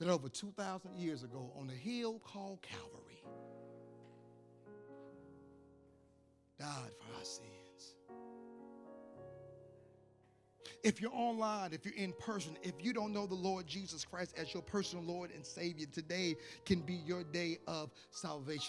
That 0.00 0.08
over 0.08 0.28
2,000 0.28 0.98
years 0.98 1.22
ago, 1.22 1.52
on 1.58 1.70
a 1.70 1.72
hill 1.72 2.18
called 2.18 2.60
Calvary, 2.60 3.22
died 6.58 6.92
for 6.98 7.18
our 7.18 7.24
sins. 7.24 7.65
If 10.86 11.00
you're 11.00 11.10
online, 11.12 11.72
if 11.72 11.84
you're 11.84 11.96
in 11.96 12.12
person, 12.12 12.56
if 12.62 12.74
you 12.78 12.92
don't 12.92 13.12
know 13.12 13.26
the 13.26 13.34
Lord 13.34 13.66
Jesus 13.66 14.04
Christ 14.04 14.36
as 14.38 14.54
your 14.54 14.62
personal 14.62 15.04
Lord 15.04 15.32
and 15.34 15.44
Savior, 15.44 15.84
today 15.92 16.36
can 16.64 16.78
be 16.78 16.94
your 17.04 17.24
day 17.24 17.58
of 17.66 17.90
salvation. 18.12 18.62